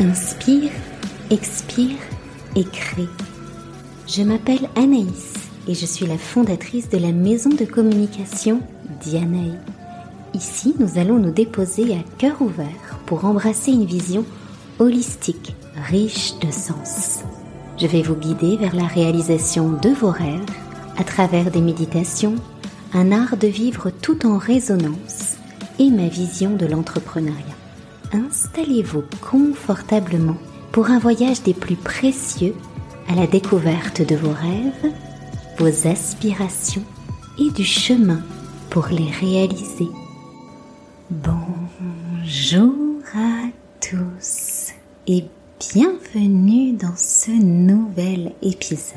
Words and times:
Inspire, 0.00 0.70
expire 1.28 1.98
et 2.56 2.64
crée. 2.64 3.08
Je 4.08 4.22
m'appelle 4.22 4.70
Anaïs 4.74 5.34
et 5.68 5.74
je 5.74 5.84
suis 5.84 6.06
la 6.06 6.16
fondatrice 6.16 6.88
de 6.88 6.96
la 6.96 7.12
maison 7.12 7.50
de 7.50 7.66
communication 7.66 8.62
Dianaï. 9.02 9.52
Ici, 10.32 10.74
nous 10.78 10.98
allons 10.98 11.18
nous 11.18 11.32
déposer 11.32 11.92
à 11.92 12.02
cœur 12.16 12.40
ouvert 12.40 12.98
pour 13.04 13.26
embrasser 13.26 13.72
une 13.72 13.84
vision 13.84 14.24
holistique, 14.78 15.54
riche 15.90 16.32
de 16.38 16.50
sens. 16.50 17.18
Je 17.78 17.86
vais 17.86 18.00
vous 18.00 18.16
guider 18.16 18.56
vers 18.56 18.74
la 18.74 18.86
réalisation 18.86 19.68
de 19.68 19.90
vos 19.90 20.10
rêves 20.10 20.40
à 20.96 21.04
travers 21.04 21.50
des 21.50 21.60
méditations, 21.60 22.36
un 22.94 23.12
art 23.12 23.36
de 23.36 23.48
vivre 23.48 23.90
tout 23.90 24.26
en 24.26 24.38
résonance 24.38 25.36
et 25.78 25.90
ma 25.90 26.08
vision 26.08 26.56
de 26.56 26.64
l'entrepreneuriat 26.64 27.49
installez-vous 28.12 29.04
confortablement 29.20 30.36
pour 30.72 30.90
un 30.90 30.98
voyage 30.98 31.42
des 31.42 31.54
plus 31.54 31.76
précieux 31.76 32.54
à 33.08 33.14
la 33.14 33.26
découverte 33.26 34.02
de 34.02 34.16
vos 34.16 34.32
rêves, 34.32 34.92
vos 35.58 35.88
aspirations 35.88 36.84
et 37.38 37.50
du 37.50 37.64
chemin 37.64 38.22
pour 38.70 38.86
les 38.88 39.10
réaliser. 39.10 39.88
Bonjour 41.10 42.72
à 43.14 43.48
tous 43.80 44.72
et 45.06 45.24
bienvenue 45.72 46.72
dans 46.72 46.96
ce 46.96 47.30
nouvel 47.30 48.32
épisode. 48.42 48.96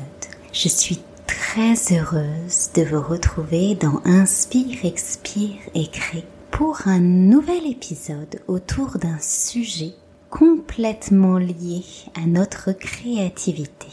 Je 0.52 0.68
suis 0.68 1.00
très 1.26 1.74
heureuse 1.90 2.70
de 2.74 2.82
vous 2.82 3.02
retrouver 3.02 3.74
dans 3.74 4.00
Inspire, 4.04 4.84
Expire 4.84 5.58
et 5.74 5.88
Crée 5.88 6.24
pour 6.54 6.86
un 6.86 7.00
nouvel 7.00 7.66
épisode 7.66 8.40
autour 8.46 8.98
d'un 8.98 9.18
sujet 9.20 9.90
complètement 10.30 11.36
lié 11.36 11.82
à 12.14 12.28
notre 12.28 12.70
créativité. 12.70 13.88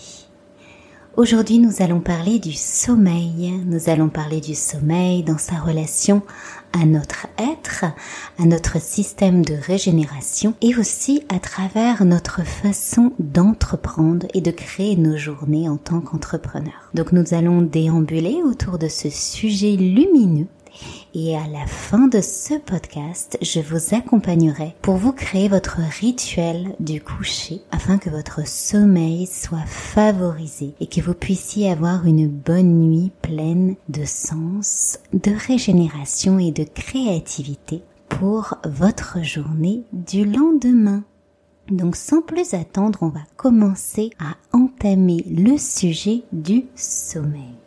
Aujourd'hui, 1.17 1.57
nous 1.57 1.81
allons 1.81 2.01
parler 2.01 2.37
du 2.37 2.53
sommeil. 2.53 3.51
Nous 3.65 3.89
allons 3.89 4.09
parler 4.09 4.41
du 4.41 4.53
sommeil 4.53 5.23
dans 5.23 5.39
sa 5.39 5.55
relation 5.55 6.21
à 6.71 6.85
notre 6.85 7.25
être, 7.39 7.85
à 8.37 8.45
notre 8.45 8.79
système 8.79 9.43
de 9.43 9.55
régénération 9.55 10.53
et 10.61 10.75
aussi 10.75 11.23
à 11.29 11.39
travers 11.39 12.05
notre 12.05 12.45
façon 12.45 13.11
d'entreprendre 13.17 14.27
et 14.35 14.41
de 14.41 14.51
créer 14.51 14.95
nos 14.97 15.17
journées 15.17 15.67
en 15.67 15.77
tant 15.77 15.99
qu'entrepreneur. 15.99 16.91
Donc 16.93 17.11
nous 17.11 17.33
allons 17.33 17.63
déambuler 17.63 18.43
autour 18.45 18.77
de 18.77 18.87
ce 18.87 19.09
sujet 19.09 19.75
lumineux 19.75 20.47
et 21.13 21.35
à 21.35 21.47
la 21.47 21.65
fin 21.67 22.07
de 22.07 22.21
ce 22.21 22.53
podcast, 22.55 23.37
je 23.41 23.59
vous 23.59 23.95
accompagnerai 23.95 24.75
pour 24.81 24.95
vous 24.95 25.11
créer 25.11 25.49
votre 25.49 25.79
rituel 25.99 26.75
du 26.79 27.01
coucher 27.01 27.61
afin 27.71 27.97
que 27.97 28.09
votre 28.09 28.47
sommeil 28.47 29.27
soit 29.27 29.65
favorisé 29.65 30.73
et 30.79 30.87
que 30.87 31.01
vous 31.01 31.13
puissiez 31.13 31.69
avoir 31.69 32.05
une 32.05 32.27
bonne 32.27 32.79
nuit 32.79 33.11
pleine 33.21 33.75
de 33.89 34.05
sens, 34.05 34.99
de 35.13 35.31
régénération 35.47 36.39
et 36.39 36.51
de 36.51 36.63
créativité 36.63 37.83
pour 38.09 38.55
votre 38.65 39.23
journée 39.23 39.83
du 39.93 40.25
lendemain. 40.25 41.03
Donc 41.69 41.95
sans 41.95 42.21
plus 42.21 42.53
attendre, 42.53 42.99
on 43.01 43.09
va 43.09 43.21
commencer 43.37 44.11
à 44.19 44.35
entamer 44.55 45.25
le 45.29 45.57
sujet 45.57 46.23
du 46.31 46.65
sommeil. 46.75 47.60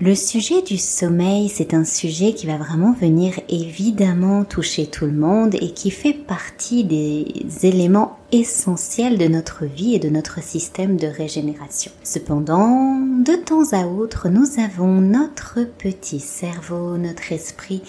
Le 0.00 0.14
sujet 0.14 0.62
du 0.62 0.78
sommeil, 0.78 1.48
c'est 1.48 1.74
un 1.74 1.84
sujet 1.84 2.32
qui 2.32 2.46
va 2.46 2.56
vraiment 2.56 2.92
venir 2.92 3.40
évidemment 3.48 4.44
toucher 4.44 4.86
tout 4.86 5.06
le 5.06 5.12
monde 5.12 5.56
et 5.56 5.72
qui 5.72 5.90
fait 5.90 6.12
partie 6.12 6.84
des 6.84 7.26
éléments 7.64 8.16
essentiels 8.30 9.18
de 9.18 9.26
notre 9.26 9.64
vie 9.64 9.96
et 9.96 9.98
de 9.98 10.08
notre 10.08 10.40
système 10.40 10.98
de 10.98 11.08
régénération. 11.08 11.90
Cependant, 12.04 13.00
de 13.00 13.34
temps 13.44 13.72
à 13.72 13.86
autre, 13.88 14.28
nous 14.28 14.46
avons 14.64 15.00
notre 15.00 15.64
petit 15.64 16.20
cerveau, 16.20 16.96
notre 16.96 17.32
esprit 17.32 17.82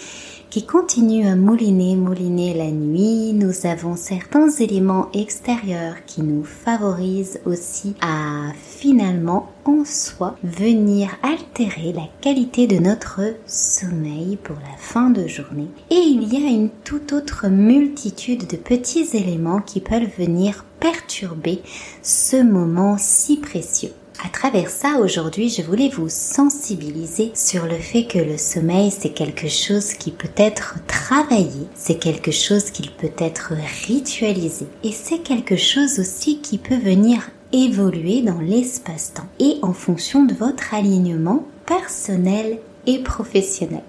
qui 0.50 0.66
continue 0.66 1.26
à 1.26 1.36
mouliner, 1.36 1.94
mouliner 1.94 2.54
la 2.54 2.72
nuit. 2.72 3.32
Nous 3.32 3.66
avons 3.66 3.94
certains 3.94 4.50
éléments 4.50 5.08
extérieurs 5.14 6.04
qui 6.06 6.22
nous 6.22 6.42
favorisent 6.42 7.40
aussi 7.46 7.94
à 8.00 8.52
finalement 8.56 9.52
en 9.64 9.84
soi 9.84 10.36
venir 10.42 11.10
altérer 11.22 11.92
la 11.92 12.08
qualité 12.20 12.66
de 12.66 12.78
notre 12.78 13.20
sommeil 13.46 14.36
pour 14.36 14.56
la 14.56 14.76
fin 14.76 15.10
de 15.10 15.28
journée. 15.28 15.68
Et 15.90 15.94
il 15.94 16.32
y 16.32 16.44
a 16.44 16.50
une 16.50 16.70
toute 16.84 17.12
autre 17.12 17.46
multitude 17.46 18.48
de 18.48 18.56
petits 18.56 19.16
éléments 19.16 19.60
qui 19.60 19.80
peuvent 19.80 20.10
venir 20.18 20.64
perturber 20.80 21.62
ce 22.02 22.42
moment 22.42 22.96
si 22.98 23.36
précieux. 23.36 23.92
À 24.22 24.28
travers 24.28 24.68
ça, 24.68 24.98
aujourd'hui, 24.98 25.48
je 25.48 25.62
voulais 25.62 25.88
vous 25.88 26.10
sensibiliser 26.10 27.32
sur 27.34 27.64
le 27.64 27.78
fait 27.78 28.04
que 28.04 28.18
le 28.18 28.36
sommeil, 28.36 28.90
c'est 28.90 29.14
quelque 29.14 29.48
chose 29.48 29.94
qui 29.94 30.10
peut 30.10 30.28
être 30.36 30.76
travaillé, 30.86 31.66
c'est 31.74 31.98
quelque 31.98 32.30
chose 32.30 32.70
qui 32.70 32.90
peut 32.90 33.12
être 33.16 33.54
ritualisé, 33.86 34.66
et 34.84 34.92
c'est 34.92 35.20
quelque 35.20 35.56
chose 35.56 35.98
aussi 35.98 36.40
qui 36.40 36.58
peut 36.58 36.76
venir 36.76 37.30
évoluer 37.52 38.20
dans 38.20 38.40
l'espace-temps 38.40 39.28
et 39.38 39.56
en 39.62 39.72
fonction 39.72 40.26
de 40.26 40.34
votre 40.34 40.74
alignement 40.74 41.46
personnel 41.64 42.58
et 42.86 42.98
professionnel. 42.98 43.82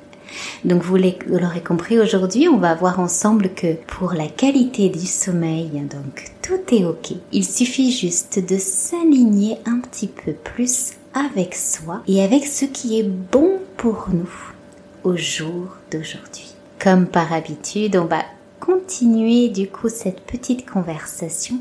Donc 0.66 0.84
vous 0.84 0.98
l'aurez 0.98 1.62
compris 1.62 2.00
aujourd'hui, 2.00 2.48
on 2.48 2.58
va 2.58 2.76
voir 2.76 3.00
ensemble 3.00 3.50
que 3.54 3.74
pour 3.88 4.14
la 4.14 4.28
qualité 4.28 4.90
du 4.90 5.06
sommeil, 5.06 5.70
donc 5.70 6.32
tout 6.42 6.76
est 6.76 6.86
ok. 6.86 7.14
Il 7.32 7.46
suffit 7.46 7.92
juste 7.92 8.40
de 8.40 8.58
s'aligner 8.58 9.58
un 9.66 9.80
petit 9.80 10.08
peu 10.08 10.34
plus 10.34 10.92
avec 11.14 11.56
soi 11.56 12.02
et 12.08 12.24
avec 12.24 12.46
ce 12.46 12.66
qui 12.66 13.00
est 13.00 13.04
bon 13.04 13.60
pour 13.78 14.08
nous 14.12 14.32
au 15.04 15.16
jour 15.18 15.78
d'aujourd'hui. 15.92 16.54
Comme 16.80 17.06
par 17.06 17.34
habitude, 17.34 17.96
on 17.96 18.06
va 18.06 18.24
continuer 18.62 19.50
du 19.50 19.68
coup 19.68 19.90
cette 19.90 20.22
petite 20.22 20.70
conversation, 20.70 21.56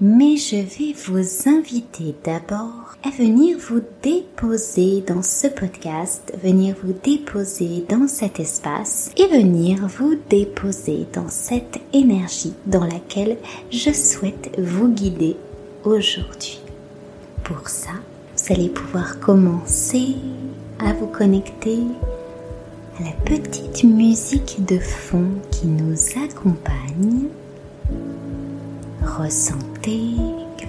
mais 0.00 0.36
je 0.36 0.56
vais 0.56 0.94
vous 1.06 1.48
inviter 1.48 2.14
d'abord 2.24 2.96
à 3.04 3.10
venir 3.10 3.58
vous 3.58 3.82
déposer 4.02 5.04
dans 5.06 5.22
ce 5.22 5.46
podcast, 5.46 6.32
venir 6.42 6.74
vous 6.82 6.94
déposer 7.04 7.84
dans 7.88 8.08
cet 8.08 8.40
espace 8.40 9.12
et 9.16 9.26
venir 9.26 9.86
vous 9.86 10.16
déposer 10.28 11.06
dans 11.12 11.28
cette 11.28 11.78
énergie 11.92 12.54
dans 12.66 12.84
laquelle 12.84 13.36
je 13.70 13.92
souhaite 13.92 14.50
vous 14.58 14.88
guider 14.88 15.36
aujourd'hui. 15.84 16.60
Pour 17.44 17.68
ça, 17.68 17.90
vous 18.36 18.52
allez 18.52 18.70
pouvoir 18.70 19.20
commencer 19.20 20.16
à 20.78 20.94
vous 20.94 21.06
connecter 21.06 21.78
la 23.04 23.12
petite 23.24 23.84
musique 23.84 24.64
de 24.66 24.78
fond 24.78 25.26
qui 25.50 25.66
nous 25.66 25.96
accompagne. 26.24 27.28
Ressentez 29.02 30.14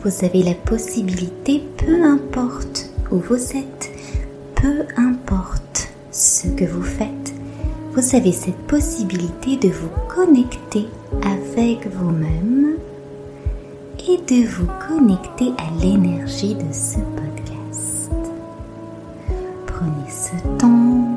vous 0.04 0.26
avez 0.26 0.42
la 0.42 0.56
possibilité, 0.56 1.62
peu 1.78 2.04
importe 2.04 2.90
où 3.12 3.18
vous 3.18 3.52
êtes, 3.56 3.92
peu 4.56 4.84
importe 4.98 5.90
ce 6.12 6.48
que 6.48 6.66
vous 6.66 6.82
faites, 6.82 7.34
vous 7.94 8.16
avez 8.16 8.32
cette 8.32 8.58
possibilité 8.68 9.58
de 9.58 9.70
vous 9.70 9.90
connecter 10.08 10.88
avec 11.24 11.88
vous-même 11.94 12.78
et 14.00 14.18
de 14.18 14.48
vous 14.48 14.68
connecter 14.88 15.52
à 15.60 15.84
l'énergie 15.84 16.56
de 16.56 16.74
ce 16.74 16.98
podcast. 16.98 18.12
Prenez 19.68 20.10
ce 20.10 20.48
temps 20.58 21.11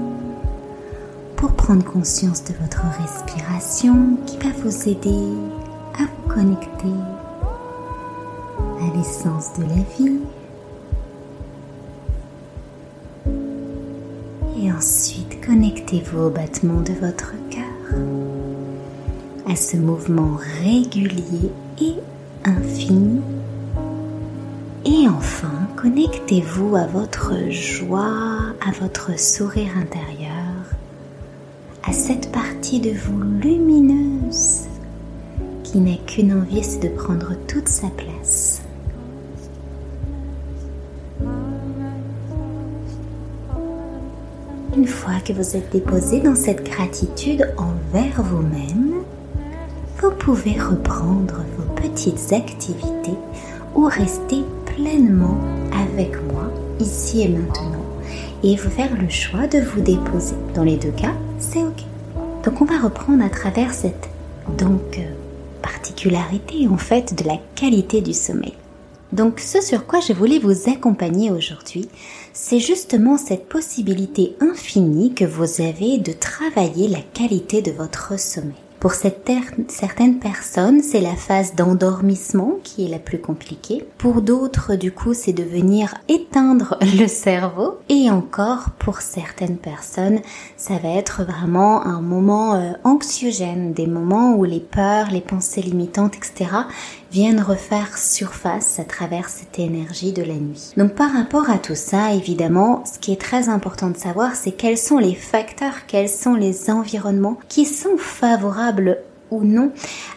prendre 1.53 1.84
conscience 1.84 2.43
de 2.44 2.53
votre 2.60 2.82
respiration 3.00 4.16
qui 4.27 4.38
va 4.38 4.50
vous 4.62 4.88
aider 4.88 5.28
à 5.94 6.05
vous 6.05 6.32
connecter 6.35 6.94
à 8.81 8.96
l'essence 8.96 9.52
de 9.58 9.62
la 9.62 9.82
vie. 9.99 10.20
Et 14.62 14.73
ensuite, 14.73 15.44
connectez-vous 15.44 16.19
au 16.19 16.31
battement 16.31 16.81
de 16.81 16.93
votre 16.93 17.35
cœur, 17.50 17.99
à 19.46 19.56
ce 19.56 19.76
mouvement 19.76 20.38
régulier 20.62 21.50
et 21.81 21.94
infini. 22.44 23.20
Et 24.87 25.08
enfin, 25.08 25.52
connectez-vous 25.76 26.76
à 26.76 26.87
votre 26.87 27.32
joie, 27.50 28.55
à 28.61 28.70
votre 28.81 29.19
sourire 29.19 29.70
intérieur, 29.79 30.24
cette 31.94 32.32
partie 32.32 32.81
de 32.81 32.91
vous 32.91 33.20
lumineuse 33.20 34.64
qui 35.62 35.79
n'a 35.79 35.96
qu'une 36.06 36.32
envie, 36.32 36.62
c'est 36.62 36.81
de 36.81 36.88
prendre 36.88 37.35
toute 37.46 37.69
sa 37.69 37.87
place. 37.88 38.62
Une 44.76 44.88
fois 44.88 45.20
que 45.25 45.32
vous 45.32 45.56
êtes 45.56 45.70
déposé 45.70 46.20
dans 46.20 46.35
cette 46.35 46.69
gratitude 46.69 47.49
envers 47.56 48.23
vous-même, 48.23 48.94
vous 50.02 50.11
pouvez 50.11 50.58
reprendre 50.58 51.44
vos 51.56 51.75
petites 51.81 52.32
activités 52.32 53.17
ou 53.76 53.85
rester 53.85 54.43
pleinement 54.67 55.38
avec 55.88 56.11
moi 56.32 56.50
ici 56.81 57.23
et 57.23 57.29
maintenant 57.29 57.85
et 58.43 58.56
vous 58.56 58.70
faire 58.70 59.00
le 59.00 59.08
choix 59.08 59.46
de 59.46 59.61
vous 59.61 59.81
déposer. 59.81 60.35
Dans 60.55 60.64
les 60.64 60.76
deux 60.76 60.91
cas, 60.91 61.14
c'est 61.44 61.62
ok. 61.62 61.85
Donc 62.44 62.61
on 62.61 62.64
va 62.64 62.79
reprendre 62.79 63.25
à 63.25 63.29
travers 63.29 63.73
cette 63.73 64.08
donc 64.58 64.99
euh, 64.99 65.12
particularité 65.62 66.69
en 66.69 66.76
fait 66.76 67.14
de 67.14 67.26
la 67.26 67.38
qualité 67.55 68.00
du 68.00 68.12
sommeil. 68.12 68.55
Donc 69.12 69.38
ce 69.38 69.61
sur 69.61 69.87
quoi 69.87 70.00
je 70.00 70.12
voulais 70.12 70.38
vous 70.38 70.69
accompagner 70.69 71.31
aujourd'hui, 71.31 71.88
c'est 72.32 72.58
justement 72.58 73.17
cette 73.17 73.49
possibilité 73.49 74.35
infinie 74.41 75.14
que 75.14 75.25
vous 75.25 75.61
avez 75.61 75.99
de 75.99 76.12
travailler 76.12 76.88
la 76.88 77.00
qualité 77.00 77.62
de 77.62 77.70
votre 77.70 78.19
sommeil. 78.19 78.63
Pour 78.84 78.92
certaines 78.92 80.19
personnes, 80.19 80.82
c'est 80.82 81.00
la 81.00 81.16
phase 81.16 81.54
d'endormissement 81.54 82.58
qui 82.62 82.84
est 82.84 82.90
la 82.90 82.98
plus 82.98 83.19
compliquée. 83.19 83.82
Pour 83.96 84.20
d'autres, 84.20 84.75
du 84.75 84.92
coup, 84.92 85.14
c'est 85.14 85.32
de 85.32 85.42
venir 85.42 85.94
éteindre 86.06 86.76
le 86.82 87.06
cerveau. 87.08 87.78
Et 87.88 88.10
encore, 88.10 88.72
pour 88.78 89.00
certaines 89.00 89.56
personnes, 89.56 90.20
ça 90.58 90.76
va 90.76 90.90
être 90.90 91.25
vraiment 91.25 91.86
un 91.86 92.02
moment 92.02 92.56
euh, 92.56 92.72
anxiogène, 92.84 93.72
des 93.72 93.86
moments 93.86 94.34
où 94.34 94.44
les 94.44 94.60
peurs, 94.60 95.10
les 95.10 95.22
pensées 95.22 95.62
limitantes, 95.62 96.16
etc 96.19 96.50
viennent 97.14 97.40
refaire 97.40 97.96
surface 97.96 98.81
à 98.81 98.84
travers 98.84 99.28
cette 99.28 99.61
énergie 99.61 100.12
de 100.12 100.25
la 100.25 100.34
nuit. 100.34 100.72
Donc 100.76 100.96
par 100.96 101.12
rapport 101.12 101.49
à 101.49 101.58
tout 101.58 101.76
ça, 101.76 102.12
évidemment, 102.12 102.82
ce 102.93 102.99
qui 102.99 103.12
est 103.12 103.20
très 103.20 103.49
important 103.49 103.88
de 103.90 103.96
savoir, 103.96 104.34
c'est 104.34 104.50
quels 104.50 104.76
sont 104.76 104.99
les 104.99 105.14
facteurs, 105.14 105.87
quels 105.87 106.08
sont 106.08 106.34
les 106.34 106.70
environnements 106.70 107.38
qui 107.49 107.66
sont 107.66 107.96
favorables 107.99 108.99
ou 109.34 109.44
non 109.44 109.72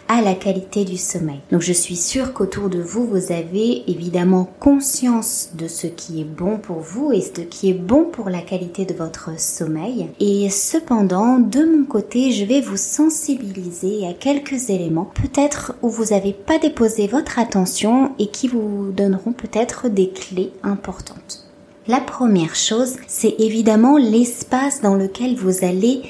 à 0.08 0.22
la 0.22 0.34
qualité 0.34 0.86
du 0.86 0.98
sommeil. 0.98 1.40
Donc 1.52 1.62
je 1.62 1.74
suis 1.74 1.96
sûre 1.96 2.34
qu'autour 2.34 2.70
de 2.70 2.80
vous, 2.82 3.06
vous 3.06 3.32
avez 3.32 3.90
évidemment 3.90 4.50
conscience 4.60 5.50
de 5.54 5.68
ce 5.68 5.88
qui 5.88 6.22
est 6.22 6.26
bon 6.26 6.58
pour 6.58 6.80
vous 6.80 7.12
et 7.12 7.22
ce 7.22 7.42
qui 7.42 7.70
est 7.70 7.74
bon 7.74 8.06
pour 8.06 8.30
la 8.30 8.42
qualité 8.42 8.86
de 8.86 8.94
votre 8.94 9.40
sommeil. 9.40 10.08
Et 10.20 10.50
cependant, 10.50 11.40
de 11.40 11.66
mon 11.66 11.86
côté, 11.86 12.32
je 12.32 12.46
vais 12.46 12.62
vous 12.62 12.78
sensibiliser 12.78 14.08
à 14.08 14.14
quelques 14.14 14.70
éléments, 14.70 15.12
peut-être 15.22 15.74
où 15.82 15.90
vous 15.90 16.06
n'avez 16.06 16.34
pas 16.34 16.60
déposé 16.60 17.08
votre 17.08 17.40
attention 17.40 18.12
et 18.20 18.28
qui 18.28 18.48
vous 18.48 18.92
donneront 18.92 19.34
peut-être 19.34 19.90
des 19.90 20.10
clés 20.10 20.52
importantes. 20.64 21.44
La 21.88 22.02
première 22.02 22.56
chose, 22.56 22.98
c'est 23.08 23.36
évidemment 23.40 23.98
l'espace 23.98 24.82
dans 24.82 24.96
lequel 24.96 25.36
vous 25.36 25.64
allez 25.64 26.02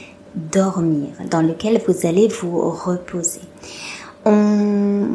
dormir, 0.51 1.10
dans 1.30 1.42
lequel 1.42 1.81
vous 1.88 2.07
allez 2.07 2.28
vous 2.28 2.69
reposer. 2.69 3.42
On 4.25 5.07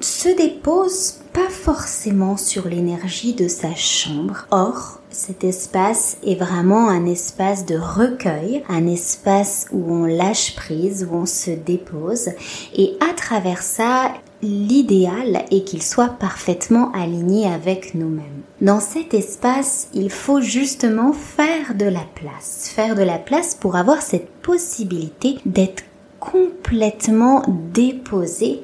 se 0.00 0.28
dépose 0.36 1.20
pas 1.32 1.48
forcément 1.48 2.36
sur 2.36 2.68
l'énergie 2.68 3.34
de 3.34 3.48
sa 3.48 3.74
chambre. 3.74 4.46
Or, 4.50 5.00
cet 5.10 5.44
espace 5.44 6.16
est 6.24 6.34
vraiment 6.34 6.88
un 6.88 7.06
espace 7.06 7.64
de 7.66 7.76
recueil, 7.76 8.62
un 8.68 8.86
espace 8.86 9.66
où 9.72 9.92
on 9.92 10.04
lâche 10.04 10.54
prise, 10.56 11.08
où 11.10 11.14
on 11.14 11.26
se 11.26 11.50
dépose. 11.50 12.30
Et 12.74 12.96
à 13.00 13.14
travers 13.14 13.62
ça, 13.62 14.12
l'idéal 14.46 15.44
est 15.50 15.64
qu'il 15.64 15.82
soit 15.82 16.08
parfaitement 16.18 16.92
aligné 16.92 17.46
avec 17.46 17.94
nous-mêmes. 17.94 18.42
Dans 18.60 18.80
cet 18.80 19.12
espace, 19.12 19.88
il 19.92 20.10
faut 20.10 20.40
justement 20.40 21.12
faire 21.12 21.74
de 21.74 21.86
la 21.86 22.04
place, 22.14 22.70
faire 22.74 22.94
de 22.94 23.02
la 23.02 23.18
place 23.18 23.54
pour 23.54 23.76
avoir 23.76 24.02
cette 24.02 24.30
possibilité 24.30 25.38
d'être 25.44 25.84
complètement 26.20 27.42
déposé 27.74 28.62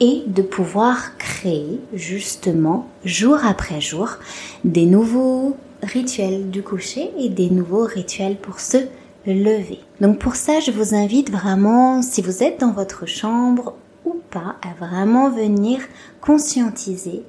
et 0.00 0.22
de 0.26 0.42
pouvoir 0.42 1.16
créer 1.18 1.78
justement 1.94 2.88
jour 3.04 3.38
après 3.44 3.80
jour 3.80 4.16
des 4.64 4.86
nouveaux 4.86 5.56
rituels 5.82 6.50
du 6.50 6.62
coucher 6.62 7.10
et 7.18 7.28
des 7.28 7.50
nouveaux 7.50 7.84
rituels 7.84 8.36
pour 8.36 8.60
se 8.60 8.78
lever. 9.26 9.80
Donc 10.00 10.18
pour 10.18 10.34
ça, 10.34 10.60
je 10.60 10.70
vous 10.70 10.94
invite 10.94 11.30
vraiment, 11.30 12.02
si 12.02 12.22
vous 12.22 12.42
êtes 12.42 12.60
dans 12.60 12.72
votre 12.72 13.06
chambre 13.06 13.74
ou 14.04 14.16
pas, 14.30 14.56
à 14.62 14.84
vraiment 14.84 15.30
venir 15.30 15.80
conscientiser 16.20 17.22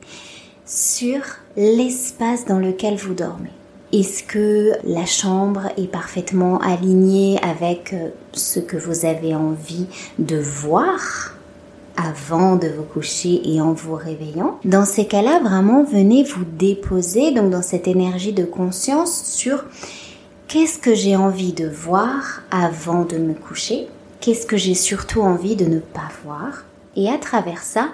sur 0.66 1.22
l'espace 1.58 2.46
dans 2.46 2.60
lequel 2.60 2.96
vous 2.96 3.14
dormez. 3.14 3.52
Est-ce 3.94 4.24
que 4.24 4.72
la 4.86 5.06
chambre 5.06 5.64
est 5.78 5.92
parfaitement 5.92 6.60
alignée 6.60 7.38
avec 7.44 7.92
euh, 7.92 8.10
ce 8.32 8.62
que 8.62 8.78
vous 8.78 9.06
avez 9.06 9.36
envie 9.36 9.88
de 10.18 10.38
voir 10.38 11.36
avant 11.98 12.56
de 12.56 12.70
vous 12.70 12.84
coucher 12.84 13.42
et 13.44 13.60
en 13.60 13.74
vous 13.74 13.96
réveillant? 13.96 14.60
Dans 14.64 14.86
ces 14.86 15.06
cas-là, 15.06 15.42
vraiment, 15.44 15.84
venez 15.84 16.24
vous 16.24 16.46
déposer 16.46 17.34
donc 17.34 17.50
dans 17.50 17.62
cette 17.62 17.86
énergie 17.86 18.32
de 18.32 18.46
conscience 18.46 19.26
sur 19.26 19.66
qu'est-ce 20.48 20.80
que 20.80 20.96
j'ai 20.96 21.18
envie 21.18 21.52
de 21.52 21.68
voir 21.68 22.44
avant 22.50 23.04
de 23.04 23.18
me 23.18 23.34
coucher, 23.34 23.90
qu'est-ce 24.22 24.46
que 24.46 24.58
j'ai 24.58 24.76
surtout 24.76 25.22
envie 25.22 25.56
de 25.56 25.66
ne 25.66 25.80
pas 25.80 26.10
voir, 26.24 26.64
et 26.96 27.10
à 27.10 27.18
travers 27.18 27.64
ça, 27.64 27.90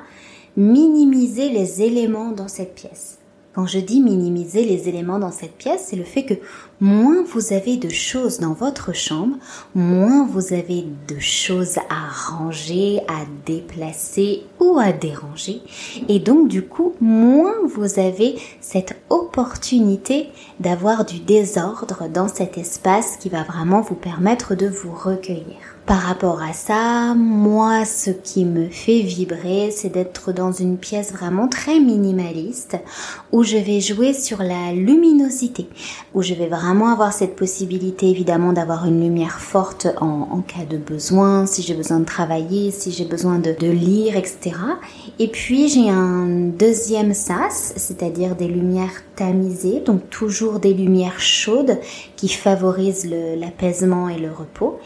minimiser 0.57 1.49
les 1.49 1.81
éléments 1.81 2.31
dans 2.31 2.47
cette 2.47 2.75
pièce. 2.75 3.17
Quand 3.53 3.65
je 3.65 3.79
dis 3.79 4.01
minimiser 4.01 4.65
les 4.65 4.87
éléments 4.87 5.17
dans 5.17 5.31
cette 5.31 5.57
pièce, 5.57 5.85
c'est 5.87 5.95
le 5.95 6.03
fait 6.03 6.25
que 6.25 6.35
moins 6.79 7.23
vous 7.23 7.53
avez 7.53 7.77
de 7.77 7.89
choses 7.89 8.37
dans 8.37 8.53
votre 8.53 8.93
chambre, 8.93 9.35
moins 9.73 10.27
vous 10.27 10.53
avez 10.53 10.85
de 11.07 11.19
choses 11.19 11.79
à 11.89 12.07
ranger, 12.07 12.99
à 13.07 13.25
déplacer 13.47 14.43
ou 14.59 14.77
à 14.77 14.91
déranger. 14.91 15.61
Et 16.07 16.19
donc 16.19 16.49
du 16.49 16.67
coup, 16.67 16.93
moins 17.01 17.55
vous 17.65 17.97
avez 17.97 18.35
cette 18.61 18.95
opportunité 19.09 20.27
d'avoir 20.59 21.03
du 21.03 21.17
désordre 21.17 22.07
dans 22.13 22.27
cet 22.27 22.59
espace 22.59 23.17
qui 23.17 23.29
va 23.29 23.41
vraiment 23.41 23.81
vous 23.81 23.95
permettre 23.95 24.53
de 24.53 24.67
vous 24.67 24.91
recueillir. 24.91 25.76
Par 25.87 26.01
rapport 26.01 26.41
à 26.41 26.51
ça, 26.51 27.15
moi, 27.15 27.85
ce 27.85 28.09
qui 28.09 28.43
me 28.43 28.67
fait 28.67 28.99
vibrer, 28.99 29.71
c'est 29.71 29.87
d'être 29.87 30.33
dans 30.33 30.51
une 30.51 30.77
pièce 30.77 31.13
vraiment 31.13 31.47
très 31.47 31.79
minimaliste 31.79 32.75
où 33.31 33.43
je 33.43 33.55
vais 33.55 33.79
jouer 33.79 34.11
sur 34.11 34.39
la 34.43 34.73
luminosité, 34.73 35.69
où 36.13 36.21
je 36.21 36.33
vais 36.33 36.47
vraiment 36.47 36.89
avoir 36.89 37.13
cette 37.13 37.37
possibilité 37.37 38.09
évidemment 38.09 38.51
d'avoir 38.51 38.85
une 38.85 39.01
lumière 39.01 39.39
forte 39.39 39.87
en, 40.01 40.41
cas 40.41 40.65
de 40.69 40.75
besoin, 40.75 41.45
si 41.45 41.61
j'ai 41.61 41.73
besoin 41.73 42.01
de 42.01 42.05
travailler, 42.05 42.71
si 42.71 42.91
j'ai 42.91 43.05
besoin 43.05 43.39
de, 43.39 43.55
de 43.57 43.71
lire, 43.71 44.17
etc. 44.17 44.57
Et 45.19 45.29
puis 45.29 45.69
j'ai 45.69 45.89
un 45.89 46.25
deuxième 46.27 47.13
sas, 47.13 47.71
c'est-à-dire 47.77 48.35
des 48.35 48.49
lumières 48.49 49.03
tamisées, 49.15 49.79
donc 49.79 50.09
toujours 50.09 50.59
des 50.59 50.73
lumières 50.73 51.21
chaudes 51.21 51.79
qui 52.17 52.27
favorisent 52.27 53.09
l'apaisement 53.39 54.09
et 54.09 54.17
le 54.17 54.33
repos. 54.33 54.79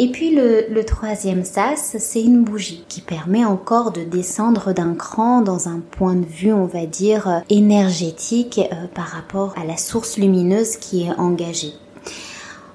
Et 0.00 0.12
puis 0.12 0.30
le, 0.30 0.84
troisième 0.84 1.44
sas, 1.44 1.96
c'est 1.98 2.22
une 2.22 2.44
bougie 2.44 2.84
qui 2.88 3.00
permet 3.00 3.44
encore 3.44 3.90
de 3.90 4.04
descendre 4.04 4.72
d'un 4.72 4.94
cran 4.94 5.40
dans 5.40 5.68
un 5.68 5.80
point 5.80 6.14
de 6.14 6.24
vue, 6.24 6.52
on 6.52 6.66
va 6.66 6.86
dire, 6.86 7.28
euh, 7.28 7.40
énergétique 7.50 8.60
euh, 8.72 8.86
par 8.94 9.06
rapport 9.06 9.54
à 9.58 9.64
la 9.64 9.76
source 9.76 10.16
lumineuse 10.16 10.76
qui 10.76 11.02
est 11.02 11.18
engagée. 11.18 11.72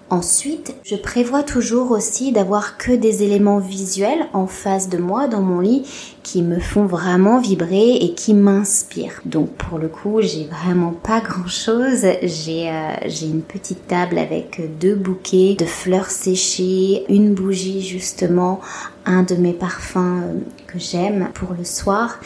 Ensuite, 0.10 0.75
je 0.83 0.95
prévois 0.95 1.43
toujours 1.43 1.91
aussi 1.91 2.31
d'avoir 2.31 2.77
que 2.77 2.91
des 2.91 3.24
éléments 3.24 3.60
visuels 3.60 4.27
en 4.33 4.45
face 4.45 4.89
de 4.89 4.98
moi 4.98 5.27
dans 5.27 5.41
mon 5.41 5.60
lit 5.60 5.88
qui 6.22 6.41
me 6.41 6.60
font 6.60 6.86
vraiment 6.86 7.39
vibrer 7.39 7.95
et 7.95 8.13
qui 8.13 8.33
m'inspirent. 8.33 9.22
Donc 9.25 9.50
pour 9.53 9.79
le 9.79 9.88
coup, 9.88 10.22
j'ai 10.22 10.45
vraiment 10.45 10.91
pas 10.91 11.19
grand 11.19 11.48
chose. 11.48 12.05
J'ai 12.22 12.69
euh, 12.69 12.95
j'ai 13.07 13.25
une 13.25 13.41
petite 13.41 13.88
table 13.88 14.17
avec 14.19 14.62
deux 14.79 14.95
bouquets 14.95 15.55
de 15.57 15.65
fleurs 15.65 16.12
séchées, 16.12 17.05
une 17.10 17.33
bougie 17.33 17.81
justement, 17.81 18.60
un 19.05 19.24
de 19.24 19.36
mes 19.36 19.53
parfums 19.53 19.98
euh, 19.98 20.39
que 20.67 20.79
j'aime 20.79 21.29
pour 21.33 21.53
le 21.57 21.63
soir 21.63 22.19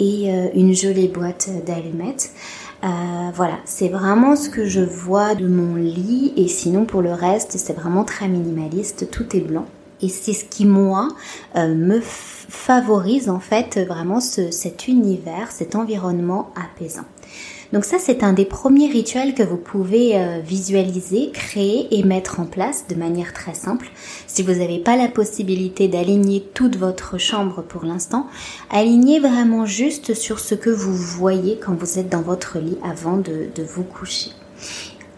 et 0.00 0.30
euh, 0.30 0.48
une 0.54 0.74
jolie 0.74 1.08
boîte 1.08 1.50
d'allumettes. 1.66 2.30
Euh, 2.84 3.30
voilà, 3.32 3.58
c'est 3.64 3.88
vraiment 3.88 4.36
ce 4.36 4.50
que 4.50 4.66
je 4.66 4.80
vois 4.80 5.34
de 5.34 5.48
mon 5.48 5.74
lit 5.76 6.34
et 6.36 6.48
sinon 6.48 6.84
pour 6.84 7.00
le 7.00 7.12
reste 7.12 7.52
c'est 7.52 7.72
vraiment 7.72 8.04
très 8.04 8.28
minimaliste, 8.28 9.10
tout 9.10 9.34
est 9.34 9.40
blanc. 9.40 9.64
Et 10.02 10.08
c'est 10.08 10.34
ce 10.34 10.44
qui 10.44 10.66
moi 10.66 11.08
euh, 11.56 11.74
me 11.74 12.00
favorise 12.02 13.30
en 13.30 13.40
fait 13.40 13.78
vraiment 13.78 14.20
cet 14.20 14.86
univers, 14.86 15.50
cet 15.50 15.76
environnement 15.76 16.50
apaisant. 16.56 17.06
Donc 17.74 17.84
ça, 17.84 17.98
c'est 17.98 18.22
un 18.22 18.32
des 18.32 18.44
premiers 18.44 18.88
rituels 18.88 19.34
que 19.34 19.42
vous 19.42 19.56
pouvez 19.56 20.16
euh, 20.16 20.38
visualiser, 20.38 21.32
créer 21.32 21.88
et 21.90 22.04
mettre 22.04 22.38
en 22.38 22.46
place 22.46 22.84
de 22.88 22.94
manière 22.94 23.32
très 23.32 23.52
simple. 23.52 23.90
Si 24.28 24.44
vous 24.44 24.52
n'avez 24.52 24.78
pas 24.78 24.94
la 24.94 25.08
possibilité 25.08 25.88
d'aligner 25.88 26.40
toute 26.54 26.76
votre 26.76 27.18
chambre 27.18 27.62
pour 27.62 27.84
l'instant, 27.84 28.28
alignez 28.70 29.18
vraiment 29.18 29.66
juste 29.66 30.14
sur 30.14 30.38
ce 30.38 30.54
que 30.54 30.70
vous 30.70 30.94
voyez 30.94 31.58
quand 31.58 31.74
vous 31.74 31.98
êtes 31.98 32.08
dans 32.08 32.22
votre 32.22 32.60
lit 32.60 32.78
avant 32.84 33.16
de, 33.16 33.48
de 33.52 33.64
vous 33.64 33.82
coucher. 33.82 34.30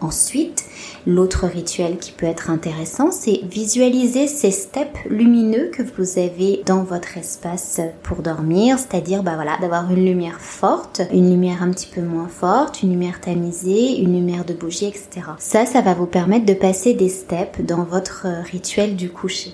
Ensuite, 0.01 0.65
L'autre 1.09 1.47
rituel 1.47 1.99
qui 1.99 2.11
peut 2.11 2.25
être 2.25 2.49
intéressant, 2.49 3.11
c'est 3.11 3.39
visualiser 3.49 4.27
ces 4.27 4.51
steps 4.51 5.05
lumineux 5.09 5.71
que 5.71 5.81
vous 5.81 6.19
avez 6.19 6.61
dans 6.65 6.83
votre 6.83 7.17
espace 7.17 7.79
pour 8.03 8.17
dormir, 8.17 8.77
c'est-à-dire 8.77 9.23
bah 9.23 9.37
d'avoir 9.61 9.89
une 9.89 10.03
lumière 10.03 10.41
forte, 10.41 11.01
une 11.13 11.29
lumière 11.29 11.63
un 11.63 11.71
petit 11.71 11.87
peu 11.87 12.01
moins 12.01 12.27
forte, 12.27 12.83
une 12.83 12.89
lumière 12.89 13.21
tamisée, 13.21 14.01
une 14.01 14.15
lumière 14.15 14.43
de 14.43 14.53
bougie, 14.53 14.87
etc. 14.87 15.27
Ça, 15.37 15.65
ça 15.65 15.79
va 15.79 15.93
vous 15.93 16.07
permettre 16.07 16.45
de 16.45 16.53
passer 16.53 16.93
des 16.93 17.07
steps 17.07 17.61
dans 17.61 17.85
votre 17.85 18.27
rituel 18.51 18.97
du 18.97 19.09
coucher. 19.09 19.53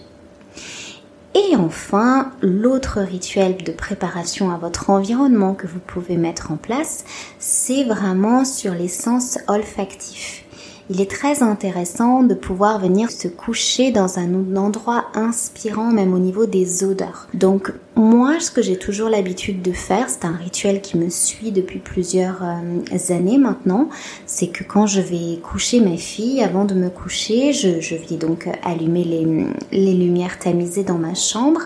Et 1.36 1.56
enfin, 1.56 2.32
l'autre 2.42 3.00
rituel 3.00 3.58
de 3.58 3.72
préparation 3.72 4.50
à 4.50 4.58
votre 4.58 4.90
environnement 4.90 5.54
que 5.54 5.68
vous 5.68 5.80
pouvez 5.80 6.18
mettre 6.18 6.52
en 6.52 6.56
place, 6.56 7.06
c'est 7.38 7.84
vraiment 7.84 8.44
sur 8.44 8.74
les 8.74 8.88
sens 8.88 9.38
olfactifs 9.48 10.43
il 10.90 11.02
est 11.02 11.10
très 11.10 11.44
intéressant 11.44 12.24
de 12.24 12.34
pouvoir 12.34 12.80
venir 12.80 13.10
se 13.12 13.28
coucher 13.28 13.92
dans 13.92 14.20
un 14.20 14.56
endroit 14.56 15.06
inspirant 15.14 15.92
même 15.92 16.14
au 16.14 16.20
niveau 16.20 16.46
des 16.46 16.84
odeurs. 16.84 17.28
Donc 17.34 17.72
moi, 17.96 18.40
ce 18.40 18.52
que 18.52 18.62
j'ai 18.62 18.78
toujours 18.78 19.10
l'habitude 19.10 19.62
de 19.62 19.72
faire, 19.72 20.10
c'est 20.10 20.26
un 20.26 20.36
rituel 20.36 20.82
qui 20.82 20.98
me 20.98 21.10
suit 21.10 21.52
depuis 21.52 21.80
plusieurs 21.80 22.42
euh, 22.44 23.14
années 23.14 23.38
maintenant, 23.38 23.90
c'est 24.26 24.48
que 24.48 24.64
quand 24.64 24.88
je 24.88 25.02
vais 25.02 25.40
coucher 25.42 25.80
ma 25.80 25.98
fille, 25.98 26.42
avant 26.42 26.66
de 26.66 26.74
me 26.74 26.90
coucher, 26.90 27.54
je, 27.54 27.80
je 27.80 27.96
vais 27.96 28.18
donc 28.18 28.50
allumer 28.64 29.04
les, 29.04 29.48
les 29.72 29.94
lumières 29.94 30.40
tamisées 30.40 30.84
dans 30.84 30.98
ma 30.98 31.14
chambre 31.16 31.62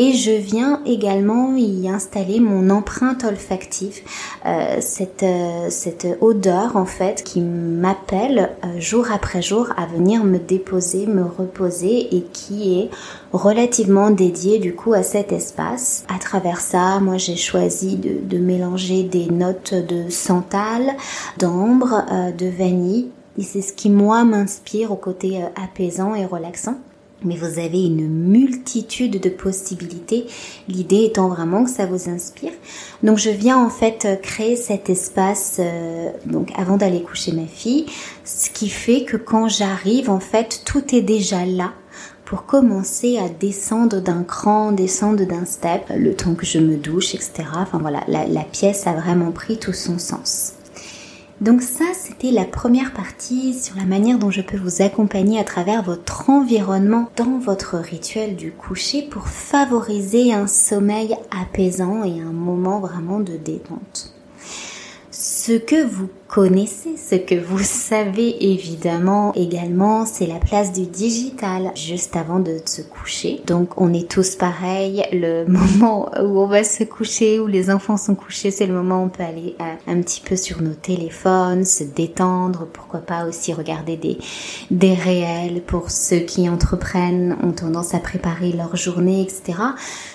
et 0.00 0.14
je 0.14 0.30
viens 0.30 0.80
également 0.86 1.54
y 1.56 1.86
installer 1.86 2.40
mon 2.40 2.70
empreinte 2.70 3.22
olfactive, 3.22 4.00
euh, 4.46 4.78
cette, 4.80 5.22
euh, 5.22 5.66
cette 5.68 6.06
odeur 6.22 6.76
en 6.76 6.86
fait 6.86 7.22
qui 7.22 7.42
m'appelle 7.42 8.48
euh, 8.64 8.80
jour 8.80 9.08
après 9.12 9.42
jour 9.42 9.68
à 9.76 9.84
venir 9.84 10.24
me 10.24 10.38
déposer, 10.38 11.04
me 11.04 11.24
reposer 11.24 12.16
et 12.16 12.22
qui 12.32 12.80
est 12.80 12.90
relativement 13.34 14.08
dédiée 14.10 14.58
du 14.58 14.74
coup 14.74 14.94
à 14.94 15.02
cet 15.02 15.32
espace. 15.32 16.06
À 16.08 16.18
travers 16.18 16.62
ça, 16.62 16.98
moi 17.00 17.18
j'ai 17.18 17.36
choisi 17.36 17.96
de, 17.96 18.20
de, 18.24 18.38
mélanger 18.42 19.02
des 19.02 19.26
notes 19.26 19.74
de 19.74 20.08
santal, 20.08 20.96
d'ambre, 21.36 22.06
de 22.38 22.46
vanille 22.46 23.10
et 23.36 23.42
c'est 23.42 23.60
ce 23.60 23.74
qui 23.74 23.90
moi 23.90 24.24
m'inspire 24.24 24.92
au 24.92 24.96
côté 24.96 25.44
apaisant 25.62 26.14
et 26.14 26.24
relaxant 26.24 26.78
mais 27.24 27.36
vous 27.36 27.58
avez 27.58 27.84
une 27.84 28.08
multitude 28.08 29.20
de 29.20 29.28
possibilités, 29.28 30.26
l'idée 30.68 31.04
étant 31.04 31.28
vraiment 31.28 31.64
que 31.64 31.70
ça 31.70 31.86
vous 31.86 32.08
inspire. 32.08 32.52
Donc 33.02 33.18
je 33.18 33.30
viens 33.30 33.58
en 33.58 33.70
fait 33.70 34.20
créer 34.22 34.56
cet 34.56 34.90
espace 34.90 35.56
euh, 35.58 36.10
donc 36.26 36.50
avant 36.56 36.76
d'aller 36.76 37.02
coucher 37.02 37.32
ma 37.32 37.46
fille, 37.46 37.86
ce 38.24 38.50
qui 38.50 38.68
fait 38.68 39.04
que 39.04 39.16
quand 39.16 39.48
j'arrive 39.48 40.10
en 40.10 40.20
fait 40.20 40.62
tout 40.64 40.94
est 40.94 41.02
déjà 41.02 41.44
là 41.44 41.72
pour 42.24 42.46
commencer 42.46 43.18
à 43.18 43.28
descendre 43.28 44.00
d'un 44.00 44.22
cran, 44.22 44.70
descendre 44.70 45.24
d'un 45.24 45.44
step, 45.44 45.82
le 45.96 46.14
temps 46.14 46.34
que 46.34 46.46
je 46.46 46.60
me 46.60 46.76
douche, 46.76 47.16
etc. 47.16 47.32
Enfin 47.56 47.78
voilà, 47.78 48.04
la, 48.06 48.24
la 48.24 48.44
pièce 48.44 48.86
a 48.86 48.92
vraiment 48.92 49.32
pris 49.32 49.58
tout 49.58 49.72
son 49.72 49.98
sens. 49.98 50.52
Donc 51.40 51.62
ça, 51.62 51.86
c'était 51.94 52.32
la 52.32 52.44
première 52.44 52.92
partie 52.92 53.54
sur 53.54 53.74
la 53.76 53.86
manière 53.86 54.18
dont 54.18 54.30
je 54.30 54.42
peux 54.42 54.58
vous 54.58 54.82
accompagner 54.82 55.40
à 55.40 55.44
travers 55.44 55.82
votre 55.82 56.28
environnement 56.28 57.08
dans 57.16 57.38
votre 57.38 57.78
rituel 57.78 58.36
du 58.36 58.52
coucher 58.52 59.02
pour 59.02 59.26
favoriser 59.28 60.34
un 60.34 60.46
sommeil 60.46 61.16
apaisant 61.30 62.04
et 62.04 62.20
un 62.20 62.32
moment 62.32 62.80
vraiment 62.80 63.20
de 63.20 63.38
détente. 63.38 64.19
Ce 65.50 65.56
que 65.56 65.84
vous 65.84 66.08
connaissez, 66.28 66.96
ce 66.96 67.16
que 67.16 67.34
vous 67.34 67.58
savez 67.58 68.52
évidemment 68.52 69.34
également, 69.34 70.06
c'est 70.06 70.28
la 70.28 70.38
place 70.38 70.72
du 70.72 70.86
digital 70.86 71.72
juste 71.74 72.14
avant 72.14 72.38
de 72.38 72.58
se 72.64 72.82
coucher. 72.82 73.40
Donc 73.48 73.80
on 73.80 73.92
est 73.92 74.08
tous 74.08 74.36
pareils, 74.36 75.02
le 75.12 75.44
moment 75.48 76.08
où 76.20 76.38
on 76.38 76.46
va 76.46 76.62
se 76.62 76.84
coucher, 76.84 77.40
où 77.40 77.48
les 77.48 77.68
enfants 77.68 77.96
sont 77.96 78.14
couchés, 78.14 78.52
c'est 78.52 78.66
le 78.66 78.74
moment 78.74 79.02
où 79.02 79.06
on 79.06 79.08
peut 79.08 79.24
aller 79.24 79.56
euh, 79.60 79.74
un 79.88 80.00
petit 80.02 80.20
peu 80.20 80.36
sur 80.36 80.62
nos 80.62 80.74
téléphones, 80.74 81.64
se 81.64 81.82
détendre, 81.82 82.68
pourquoi 82.72 83.00
pas 83.00 83.26
aussi 83.26 83.52
regarder 83.52 83.96
des, 83.96 84.18
des 84.70 84.94
réels 84.94 85.62
pour 85.62 85.90
ceux 85.90 86.20
qui 86.20 86.48
entreprennent, 86.48 87.36
ont 87.42 87.50
tendance 87.50 87.92
à 87.92 87.98
préparer 87.98 88.52
leur 88.52 88.76
journée, 88.76 89.22
etc. 89.22 89.58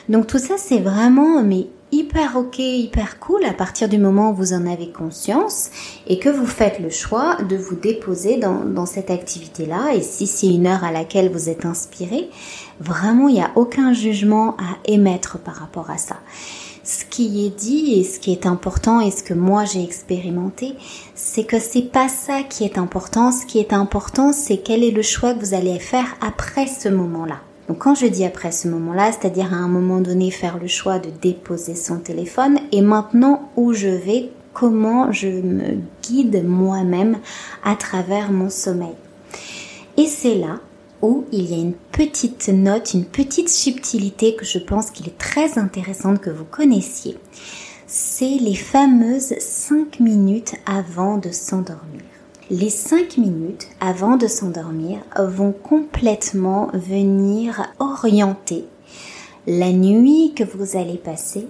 Donc 0.08 0.27
tout 0.27 0.39
ça 0.39 0.54
c'est 0.58 0.80
vraiment 0.80 1.44
mais 1.44 1.68
hyper 1.92 2.36
ok, 2.36 2.60
hyper 2.60 3.20
cool 3.20 3.46
à 3.46 3.54
partir 3.54 3.88
du 3.88 3.98
moment 3.98 4.32
où 4.32 4.36
vous 4.36 4.54
en 4.54 4.65
avez 4.65 4.89
conscience 4.89 5.70
et 6.08 6.20
que 6.20 6.30
vous 6.30 6.46
faites 6.46 6.80
le 6.80 6.89
choix 6.89 7.38
de 7.48 7.56
vous 7.56 7.75
déposer 7.75 8.38
dans, 8.38 8.86
cette 8.86 9.10
activité-là. 9.10 9.94
Et 9.96 10.01
si 10.01 10.27
c'est 10.27 10.48
une 10.48 10.68
heure 10.68 10.84
à 10.84 10.92
laquelle 10.92 11.32
vous 11.32 11.50
êtes 11.50 11.65
inspiré, 11.65 12.30
vraiment 12.80 13.27
il 13.27 13.36
n'y 13.36 13.42
a 13.42 13.51
aucun 13.56 13.94
jugement 13.94 14.58
à 14.58 14.77
émettre 14.86 15.39
par 15.39 15.56
rapport 15.56 15.89
à 15.89 15.98
ça. 15.98 16.18
Ce 16.84 17.04
qui 17.04 17.46
est 17.46 17.58
dit 17.58 18.00
et 18.00 18.04
ce 18.04 18.20
qui 18.20 18.32
est 18.32 18.46
important 18.46 19.00
et 19.00 19.10
ce 19.10 19.24
que 19.24 19.34
moi 19.34 19.65
j'ai 19.65 19.84
expérimenté, 19.84 20.75
c'est 21.15 21.46
que 21.46 21.60
c'est 21.60 21.92
pas 21.92 22.10
ça 22.10 22.44
qui 22.44 22.63
est 22.63 22.77
important. 22.77 23.32
Ce 23.32 23.46
qui 23.46 23.58
est 23.58 23.74
important, 23.74 24.34
c'est 24.34 24.58
quel 24.58 24.84
est 24.84 24.92
le 24.92 25.01
choix 25.01 25.34
que 25.34 25.39
vous 25.39 25.56
allez 25.56 25.80
faire 25.80 26.15
après 26.22 26.68
ce 26.68 26.89
moment-là. 26.89 27.38
Donc 27.67 27.79
quand 27.79 27.95
je 27.95 28.05
dis 28.05 28.25
après 28.25 28.51
ce 28.51 28.67
moment-là, 28.67 29.12
c'est-à-dire 29.12 29.53
à 29.53 29.57
un 29.57 29.67
moment 29.67 30.00
donné 30.00 30.29
faire 30.31 30.60
le 30.60 30.67
choix 30.67 31.00
de 31.00 31.10
déposer 31.10 31.75
son 31.75 32.00
téléphone 32.00 32.60
et 32.72 32.81
maintenant 32.81 33.50
où 33.55 33.74
je 33.74 33.88
vais, 33.88 34.29
comment 34.53 35.12
je 35.12 35.27
me 35.27 35.77
guide 36.03 36.45
moi-même 36.45 37.17
à 37.63 37.75
travers 37.75 38.31
mon 38.31 38.50
sommeil. 38.50 38.95
Et 39.98 40.05
c'est 40.05 40.36
là 40.36 40.60
où 41.01 41.25
il 41.31 41.50
y 41.50 41.53
a 41.53 41.57
une 41.57 41.74
petite 41.91 42.50
note, 42.50 42.93
une 42.93 43.05
petite 43.05 43.50
subtilité 43.50 44.36
que 44.36 44.45
je 44.45 44.60
pense 44.60 44.91
qu'il 44.91 45.07
est 45.07 45.17
très 45.17 45.57
intéressante 45.57 46.19
que 46.19 46.29
vous 46.29 46.45
connaissiez. 46.45 47.17
C'est 47.88 48.38
les 48.39 48.55
fameuses 48.55 49.36
5 49.39 50.00
minutes 50.00 50.55
avant 50.65 51.17
de 51.17 51.31
s'endormir. 51.31 52.01
Les 52.52 52.70
5 52.70 53.18
minutes 53.18 53.70
avant 53.80 54.18
de 54.18 54.28
s'endormir 54.28 55.00
vont 55.18 55.52
complètement 55.52 56.70
venir 56.74 57.74
orienter 57.80 58.66
la 59.48 59.72
nuit 59.72 60.34
que 60.36 60.44
vous 60.44 60.78
allez 60.78 61.00
passer 61.00 61.48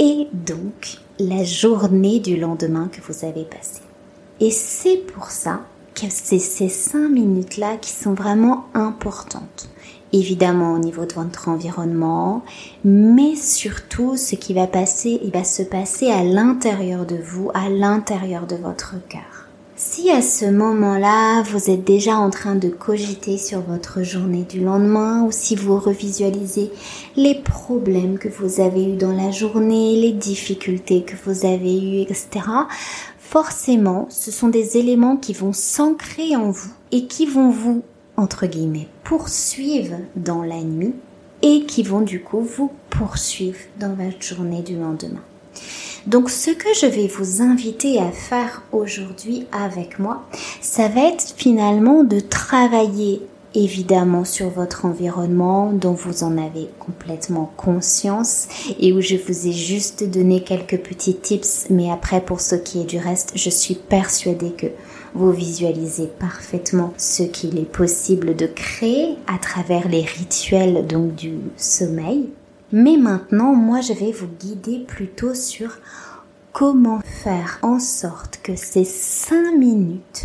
et 0.00 0.26
donc 0.32 0.98
la 1.20 1.44
journée 1.44 2.18
du 2.18 2.36
lendemain 2.36 2.90
que 2.90 3.00
vous 3.00 3.24
avez 3.24 3.44
passé. 3.44 3.80
Et 4.40 4.50
c'est 4.50 4.96
pour 4.96 5.30
ça 5.30 5.60
que 5.94 6.06
c'est 6.10 6.40
ces 6.40 6.68
5 6.68 7.10
minutes-là 7.10 7.76
qui 7.76 7.92
sont 7.92 8.14
vraiment 8.14 8.64
importantes. 8.74 9.68
Évidemment 10.12 10.72
au 10.72 10.78
niveau 10.78 11.04
de 11.04 11.14
votre 11.14 11.48
environnement, 11.48 12.42
mais 12.82 13.36
surtout 13.36 14.16
ce 14.16 14.34
qui 14.34 14.52
va 14.52 14.66
passer, 14.66 15.20
il 15.22 15.30
va 15.30 15.44
se 15.44 15.62
passer 15.62 16.10
à 16.10 16.24
l'intérieur 16.24 17.06
de 17.06 17.16
vous, 17.16 17.52
à 17.54 17.68
l'intérieur 17.68 18.48
de 18.48 18.56
votre 18.56 18.96
cœur. 19.08 19.33
Si 19.76 20.08
à 20.08 20.22
ce 20.22 20.44
moment-là, 20.44 21.42
vous 21.42 21.68
êtes 21.68 21.82
déjà 21.82 22.16
en 22.16 22.30
train 22.30 22.54
de 22.54 22.68
cogiter 22.68 23.36
sur 23.38 23.60
votre 23.60 24.04
journée 24.04 24.44
du 24.48 24.60
lendemain 24.60 25.24
ou 25.24 25.32
si 25.32 25.56
vous 25.56 25.80
revisualisez 25.80 26.70
les 27.16 27.34
problèmes 27.34 28.16
que 28.18 28.28
vous 28.28 28.60
avez 28.60 28.84
eus 28.84 28.96
dans 28.96 29.12
la 29.12 29.32
journée, 29.32 29.96
les 29.96 30.12
difficultés 30.12 31.02
que 31.02 31.16
vous 31.24 31.44
avez 31.44 31.76
eues, 31.76 32.02
etc., 32.02 32.46
forcément, 33.18 34.06
ce 34.10 34.30
sont 34.30 34.46
des 34.46 34.76
éléments 34.76 35.16
qui 35.16 35.32
vont 35.32 35.52
s'ancrer 35.52 36.36
en 36.36 36.52
vous 36.52 36.70
et 36.92 37.06
qui 37.06 37.26
vont 37.26 37.50
vous, 37.50 37.82
entre 38.16 38.46
guillemets, 38.46 38.86
poursuivre 39.02 39.96
dans 40.14 40.44
la 40.44 40.62
nuit 40.62 40.94
et 41.42 41.64
qui 41.64 41.82
vont 41.82 42.02
du 42.02 42.22
coup 42.22 42.42
vous 42.42 42.70
poursuivre 42.90 43.58
dans 43.80 43.94
votre 43.94 44.22
journée 44.22 44.62
du 44.62 44.76
lendemain. 44.76 45.22
Donc 46.06 46.28
ce 46.28 46.50
que 46.50 46.68
je 46.78 46.86
vais 46.86 47.06
vous 47.06 47.40
inviter 47.40 47.98
à 47.98 48.10
faire 48.10 48.62
aujourd'hui 48.72 49.46
avec 49.52 49.98
moi, 49.98 50.26
ça 50.60 50.88
va 50.88 51.08
être 51.08 51.32
finalement 51.36 52.04
de 52.04 52.20
travailler 52.20 53.22
évidemment 53.54 54.24
sur 54.24 54.50
votre 54.50 54.84
environnement 54.84 55.72
dont 55.72 55.92
vous 55.92 56.24
en 56.24 56.36
avez 56.36 56.68
complètement 56.78 57.52
conscience 57.56 58.48
et 58.80 58.92
où 58.92 59.00
je 59.00 59.16
vous 59.16 59.46
ai 59.46 59.52
juste 59.52 60.04
donné 60.04 60.42
quelques 60.42 60.78
petits 60.78 61.14
tips 61.14 61.66
mais 61.70 61.90
après 61.90 62.20
pour 62.20 62.40
ce 62.40 62.56
qui 62.56 62.80
est 62.80 62.84
du 62.84 62.98
reste 62.98 63.32
je 63.36 63.50
suis 63.50 63.76
persuadée 63.76 64.50
que 64.50 64.66
vous 65.14 65.30
visualisez 65.30 66.08
parfaitement 66.18 66.92
ce 66.98 67.22
qu'il 67.22 67.58
est 67.58 67.70
possible 67.70 68.34
de 68.34 68.46
créer 68.46 69.14
à 69.28 69.38
travers 69.38 69.88
les 69.88 70.02
rituels 70.02 70.86
donc 70.86 71.14
du 71.14 71.38
sommeil 71.56 72.28
mais 72.76 72.96
maintenant, 72.96 73.54
moi, 73.54 73.80
je 73.80 73.92
vais 73.92 74.10
vous 74.10 74.26
guider 74.26 74.80
plutôt 74.80 75.32
sur 75.32 75.78
comment 76.52 76.98
faire 77.04 77.60
en 77.62 77.78
sorte 77.78 78.40
que 78.42 78.56
ces 78.56 78.82
5 78.82 79.56
minutes 79.56 80.24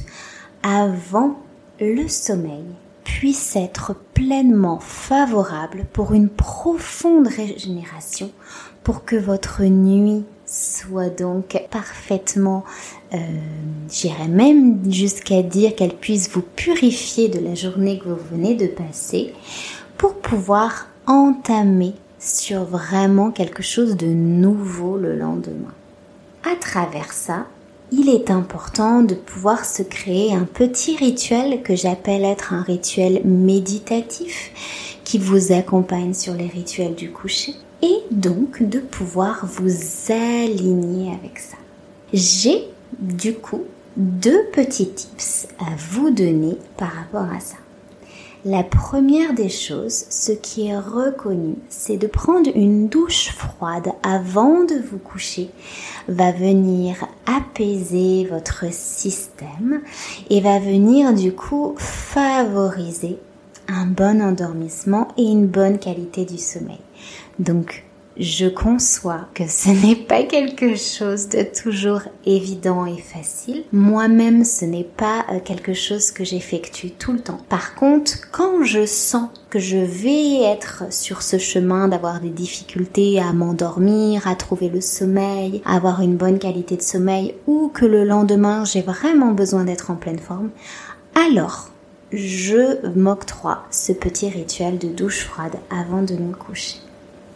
avant 0.64 1.38
le 1.80 2.08
sommeil 2.08 2.66
puissent 3.04 3.56
être 3.56 3.94
pleinement 4.16 4.80
favorables 4.80 5.86
pour 5.94 6.14
une 6.14 6.28
profonde 6.28 7.28
régénération, 7.28 8.32
pour 8.84 9.06
que 9.06 9.16
votre 9.16 9.62
nuit 9.62 10.24
soit 10.48 11.10
donc 11.10 11.56
parfaitement, 11.70 12.64
euh, 13.14 13.18
j'irais 13.92 14.28
même 14.28 14.92
jusqu'à 14.92 15.44
dire 15.44 15.76
qu'elle 15.76 15.96
puisse 15.96 16.32
vous 16.32 16.42
purifier 16.42 17.30
de 17.30 17.38
la 17.38 17.54
journée 17.54 18.00
que 18.00 18.10
vous 18.10 18.18
venez 18.32 18.56
de 18.56 18.66
passer 18.66 19.36
pour 20.00 20.16
pouvoir 20.16 20.88
entamer 21.06 21.94
sur 22.20 22.64
vraiment 22.64 23.32
quelque 23.32 23.64
chose 23.64 23.96
de 23.96 24.08
nouveau 24.08 24.98
le 24.98 25.18
lendemain. 25.18 25.74
À 26.44 26.56
travers 26.56 27.12
ça, 27.14 27.48
il 27.92 28.10
est 28.10 28.30
important 28.30 29.02
de 29.02 29.16
pouvoir 29.16 29.66
se 29.66 29.82
créer 29.82 30.34
un 30.34 30.46
petit 30.46 30.96
rituel 30.96 31.64
que 31.64 31.76
j'appelle 31.76 32.24
être 32.24 32.54
un 32.54 32.62
rituel 32.62 33.22
méditatif 33.26 34.52
qui 35.04 35.18
vous 35.18 35.52
accompagne 35.52 36.14
sur 36.14 36.34
les 36.36 36.48
rituels 36.48 36.96
du 36.96 37.12
coucher 37.12 37.56
et 37.82 38.04
donc 38.12 38.62
de 38.62 38.80
pouvoir 38.80 39.46
vous 39.46 40.12
aligner 40.12 41.12
avec 41.14 41.40
ça. 41.40 41.58
J'ai 42.14 42.68
du 43.00 43.34
coup 43.34 43.64
deux 43.98 44.46
petits 44.54 44.90
tips 44.90 45.48
à 45.60 45.76
vous 45.78 46.12
donner 46.12 46.58
par 46.78 46.92
rapport 46.92 47.34
à 47.34 47.40
ça. 47.40 47.58
La 48.46 48.64
première 48.64 49.34
des 49.34 49.50
choses, 49.50 50.06
ce 50.10 50.32
qui 50.32 50.68
est 50.68 50.78
reconnu, 50.78 51.56
c'est 51.68 51.98
de 51.98 52.08
prendre 52.08 52.50
une 52.56 52.88
douche 52.88 53.32
froide 53.32 53.92
avant 54.02 54.64
de 54.64 54.76
vous 54.76 54.98
coucher, 54.98 55.50
va 56.08 56.32
venir 56.32 56.96
apaiser 57.26 58.26
votre 58.32 58.72
système 58.72 59.82
et 60.30 60.40
va 60.40 60.58
venir 60.58 61.14
du 61.14 61.34
coup 61.34 61.76
favoriser 61.78 63.18
un 63.68 63.86
bon 63.86 64.22
endormissement 64.22 65.10
et 65.18 65.24
une 65.24 65.48
bonne 65.48 65.78
qualité 65.78 66.24
du 66.24 66.38
sommeil. 66.38 66.80
Donc, 67.40 67.84
je 68.20 68.48
conçois 68.48 69.22
que 69.34 69.48
ce 69.48 69.70
n'est 69.70 69.96
pas 69.96 70.24
quelque 70.24 70.76
chose 70.76 71.30
de 71.30 71.44
toujours 71.44 72.02
évident 72.26 72.86
et 72.86 72.98
facile. 72.98 73.64
Moi-même, 73.72 74.44
ce 74.44 74.66
n'est 74.66 74.84
pas 74.84 75.26
euh, 75.32 75.40
quelque 75.40 75.74
chose 75.74 76.12
que 76.12 76.26
j'effectue 76.26 76.92
tout 76.92 77.14
le 77.14 77.22
temps. 77.22 77.40
Par 77.48 77.76
contre, 77.76 78.30
quand 78.32 78.64
je 78.64 78.86
sens 78.86 79.30
que 79.50 79.60
je 79.60 79.78
vais 79.78 80.44
être 80.44 80.92
sur 80.92 81.22
ce 81.22 81.38
chemin 81.38 81.88
d'avoir 81.88 82.20
des 82.20 82.30
difficultés 82.30 83.22
à 83.22 83.32
m'endormir, 83.32 84.28
à 84.28 84.36
trouver 84.36 84.68
le 84.68 84.82
sommeil, 84.82 85.62
à 85.66 85.78
avoir 85.78 86.02
une 86.02 86.18
bonne 86.18 86.40
qualité 86.40 86.76
de 86.76 86.82
sommeil, 86.82 87.36
ou 87.48 87.70
que 87.70 87.86
le 87.86 88.04
lendemain 88.04 88.66
j'ai 88.66 88.82
vraiment 88.82 89.32
besoin 89.32 89.64
d'être 89.64 89.92
en 89.92 89.96
pleine 89.96 90.20
forme, 90.20 90.50
alors 91.16 91.70
je 92.12 92.86
m'octroie 92.98 93.64
ce 93.72 93.94
petit 93.94 94.30
rituel 94.30 94.78
de 94.78 94.90
douche 94.90 95.24
froide 95.24 95.56
avant 95.70 96.02
de 96.02 96.16
me 96.16 96.34
coucher. 96.34 96.80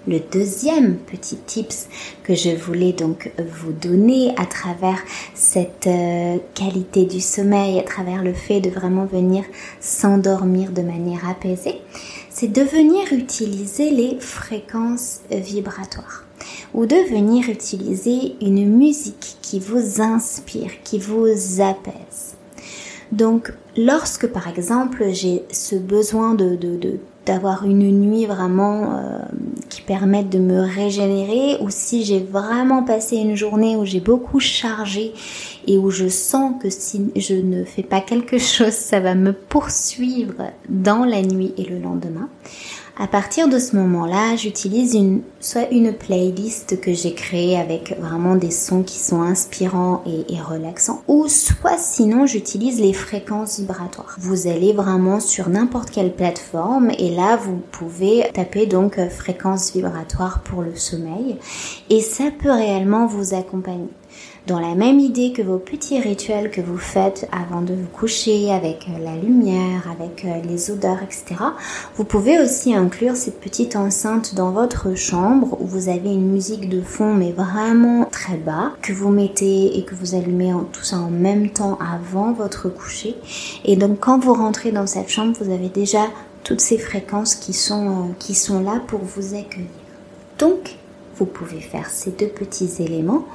Le 0.06 0.20
deuxième 0.20 0.98
petit 0.98 1.38
tips 1.38 1.88
que 2.24 2.36
je 2.36 2.50
voulais 2.50 2.92
donc 2.92 3.32
vous 3.38 3.72
donner 3.72 4.34
à 4.36 4.46
travers 4.46 5.00
cette 5.34 5.88
euh, 5.88 6.40
qualité 6.54 7.06
du 7.06 7.22
sommeil, 7.22 7.80
à 7.80 7.84
travers 7.84 8.22
le 8.22 8.34
fait 8.34 8.60
de 8.60 8.70
vraiment 8.70 9.06
venir 9.06 9.46
s'endormir 9.80 10.72
de 10.72 10.82
manière 10.82 11.30
apaisée, 11.30 11.80
c'est 12.30 12.52
de 12.52 12.62
venir 12.62 13.14
utiliser 13.14 13.92
les 13.92 14.20
fréquences 14.20 15.22
vibratoires 15.32 16.26
ou 16.74 16.86
de 16.86 16.98
venir 17.10 17.50
utiliser 17.50 18.36
une 18.42 18.76
musique 18.76 19.38
qui 19.42 19.60
vous 19.60 20.02
inspire, 20.02 20.72
qui 20.84 21.00
vous 21.00 21.62
apaise. 21.62 22.36
Donc, 23.14 23.54
lorsque 23.78 24.28
par 24.28 24.50
exemple 24.50 25.06
j'ai 25.14 25.44
ce 25.52 25.76
besoin 25.76 26.34
de, 26.34 26.58
d'avoir 27.26 27.64
une 27.66 27.90
nuit 28.02 28.26
vraiment 28.26 28.98
euh, 28.98 29.20
qui 29.74 29.82
permette 29.82 30.30
de 30.30 30.38
me 30.38 30.62
régénérer 30.62 31.58
ou 31.62 31.70
si 31.70 32.06
j'ai 32.06 32.20
vraiment 32.20 32.84
passé 32.84 33.18
une 33.18 33.36
journée 33.36 33.76
où 33.76 33.86
j'ai 33.86 34.00
beaucoup 34.00 34.40
chargé 34.40 35.14
et 35.66 35.78
où 35.78 35.90
je 35.90 36.08
sens 36.08 36.54
que 36.62 36.70
si 36.70 37.12
je 37.16 37.34
ne 37.34 37.64
fais 37.64 37.84
pas 37.84 38.02
quelque 38.02 38.38
chose, 38.54 38.74
ça 38.74 39.00
va 39.00 39.16
me 39.16 39.34
poursuivre 39.34 40.52
dans 40.70 41.06
la 41.06 41.22
nuit 41.22 41.54
et 41.58 41.64
le 41.64 41.80
lendemain. 41.80 42.30
À 42.96 43.08
partir 43.08 43.50
de 43.50 43.58
ce 43.58 43.76
moment-là, 43.76 44.36
j'utilise 44.36 44.96
soit 45.40 45.68
une 45.72 45.94
playlist 45.94 46.80
que 46.80 46.94
j'ai 46.94 47.16
créée 47.16 47.58
avec 47.58 47.98
vraiment 48.00 48.36
des 48.36 48.52
sons 48.52 48.84
qui 48.84 49.00
sont 49.00 49.24
inspirants 49.24 50.04
et, 50.06 50.32
et 50.36 50.40
relaxants, 50.40 51.02
ou 51.08 51.28
soit 51.28 51.80
sinon 51.80 52.28
j'utilise 52.28 52.80
les 52.80 52.94
fréquences 52.94 53.60
vibratoires. 53.60 54.16
Vous 54.20 54.46
allez 54.46 54.74
vraiment 54.74 55.20
sur 55.20 55.50
n'importe 55.50 55.90
quelle 55.90 56.14
plateforme 56.14 56.92
et 57.00 57.10
là 57.10 57.36
vous 57.36 57.60
pouvez 57.72 58.30
taper 58.32 58.68
donc 58.68 59.00
euh, 59.00 59.10
fréquences 59.10 59.74
vibratoires 59.74 60.42
pour 60.44 60.62
le 60.62 60.76
sommeil 60.76 61.38
et 61.90 62.00
ça 62.00 62.26
peut 62.38 62.52
réellement 62.52 63.08
vous 63.08 63.34
accompagner 63.34 63.90
dans 64.48 64.60
la 64.60 64.76
même 64.76 65.00
idée 65.00 65.32
que 65.32 65.42
vos 65.42 65.58
petits 65.58 66.00
rituels 66.00 66.52
que 66.52 66.60
vous 66.60 66.78
faites 66.78 67.30
avant 67.32 67.62
de 67.62 67.74
vous 67.74 67.88
coucher 67.88 68.52
avec 68.52 68.88
euh, 68.90 69.04
la 69.04 69.16
lumière, 69.16 69.90
avec 69.90 70.26
euh, 70.26 70.42
les 70.48 70.70
odeurs, 70.70 71.02
etc. 71.02 71.42
Vous 71.96 72.04
pouvez 72.04 72.40
aussi 72.40 72.74
inclure 72.74 73.16
cette 73.16 73.40
petite 73.40 73.76
enceinte 73.76 74.36
dans 74.36 74.52
votre 74.52 74.96
chambre 74.96 75.58
où 75.62 75.66
vous 75.66 75.88
avez 75.88 76.12
une 76.12 76.30
musique 76.30 76.68
de 76.68 76.82
fond 76.82 77.14
mais 77.14 77.32
vraiment 77.32 78.06
très 78.06 78.38
bas 78.38 78.74
que 78.82 78.92
vous 78.92 79.10
mettez 79.10 79.78
et 79.78 79.86
que 79.86 79.96
vous 79.96 80.16
allumez 80.16 80.54
tout 80.74 80.84
ça 80.84 80.98
en 80.98 81.10
même 81.10 81.50
temps 81.50 81.78
avant 81.80 82.34
votre 82.34 82.70
coucher. 82.70 83.16
Et 83.64 83.76
donc 83.78 84.00
quand 84.02 84.20
vous 84.20 84.34
rentrez 84.34 84.72
dans 84.72 84.88
cette 84.88 85.10
chambre, 85.10 85.36
vous 85.40 85.52
avez 85.52 85.70
déjà 85.70 86.08
toutes 86.44 86.62
ces 86.62 86.78
fréquences 86.78 87.36
qui 87.36 87.54
sont, 87.54 87.88
euh, 87.88 88.14
qui 88.20 88.36
sont 88.36 88.62
là 88.62 88.82
pour 88.88 89.00
vous 89.00 89.36
accueillir. 89.36 89.70
Donc, 90.40 90.76
vous 91.18 91.26
pouvez 91.26 91.62
faire 91.62 91.90
ces 91.90 92.12
deux 92.12 92.28
petits 92.28 92.72
éléments 92.80 93.26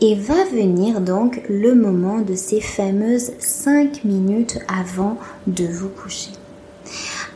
et 0.00 0.14
va 0.14 0.44
venir 0.44 1.00
donc 1.00 1.42
le 1.48 1.74
moment 1.74 2.20
de 2.20 2.34
ces 2.34 2.60
fameuses 2.60 3.32
5 3.38 4.04
minutes 4.04 4.58
avant 4.68 5.18
de 5.46 5.66
vous 5.66 5.88
coucher. 5.88 6.30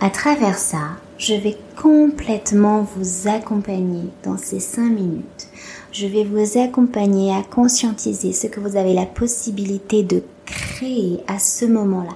À 0.00 0.10
travers 0.10 0.58
ça, 0.58 0.96
je 1.18 1.34
vais 1.34 1.56
complètement 1.80 2.86
vous 2.96 3.28
accompagner 3.28 4.04
dans 4.24 4.38
ces 4.38 4.60
5 4.60 4.82
minutes. 4.88 5.48
Je 5.92 6.06
vais 6.06 6.24
vous 6.24 6.58
accompagner 6.58 7.34
à 7.34 7.42
conscientiser 7.42 8.32
ce 8.32 8.46
que 8.46 8.60
vous 8.60 8.76
avez 8.76 8.94
la 8.94 9.06
possibilité 9.06 10.02
de 10.04 10.22
créer 10.46 11.18
à 11.26 11.38
ce 11.38 11.64
moment-là 11.64 12.14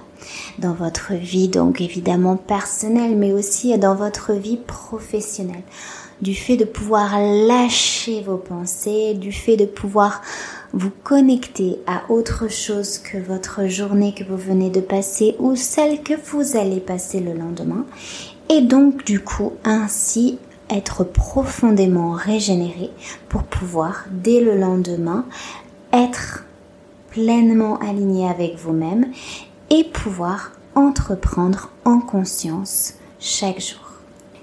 dans 0.59 0.73
votre 0.73 1.13
vie, 1.13 1.49
donc 1.49 1.81
évidemment 1.81 2.37
personnelle, 2.37 3.15
mais 3.15 3.33
aussi 3.33 3.77
dans 3.77 3.95
votre 3.95 4.33
vie 4.33 4.57
professionnelle 4.57 5.63
du 6.21 6.33
fait 6.33 6.57
de 6.57 6.65
pouvoir 6.65 7.19
lâcher 7.19 8.21
vos 8.21 8.37
pensées, 8.37 9.13
du 9.13 9.31
fait 9.31 9.57
de 9.57 9.65
pouvoir 9.65 10.21
vous 10.73 10.91
connecter 11.03 11.79
à 11.87 12.03
autre 12.09 12.49
chose 12.49 12.97
que 12.97 13.17
votre 13.17 13.67
journée 13.67 14.13
que 14.13 14.23
vous 14.23 14.37
venez 14.37 14.69
de 14.69 14.81
passer 14.81 15.35
ou 15.39 15.55
celle 15.55 16.01
que 16.01 16.13
vous 16.13 16.57
allez 16.57 16.79
passer 16.79 17.19
le 17.19 17.33
lendemain. 17.33 17.85
Et 18.49 18.61
donc 18.61 19.05
du 19.05 19.19
coup 19.19 19.53
ainsi 19.63 20.37
être 20.69 21.03
profondément 21.03 22.11
régénéré 22.11 22.89
pour 23.29 23.43
pouvoir 23.43 24.05
dès 24.11 24.41
le 24.41 24.57
lendemain 24.57 25.25
être 25.93 26.45
pleinement 27.11 27.77
aligné 27.79 28.27
avec 28.27 28.57
vous-même 28.57 29.11
et 29.69 29.83
pouvoir 29.83 30.51
entreprendre 30.75 31.71
en 31.85 31.99
conscience 31.99 32.95
chaque 33.19 33.61
jour. 33.61 33.79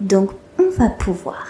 Donc 0.00 0.30
on 0.62 0.70
va 0.70 0.88
pouvoir 0.88 1.46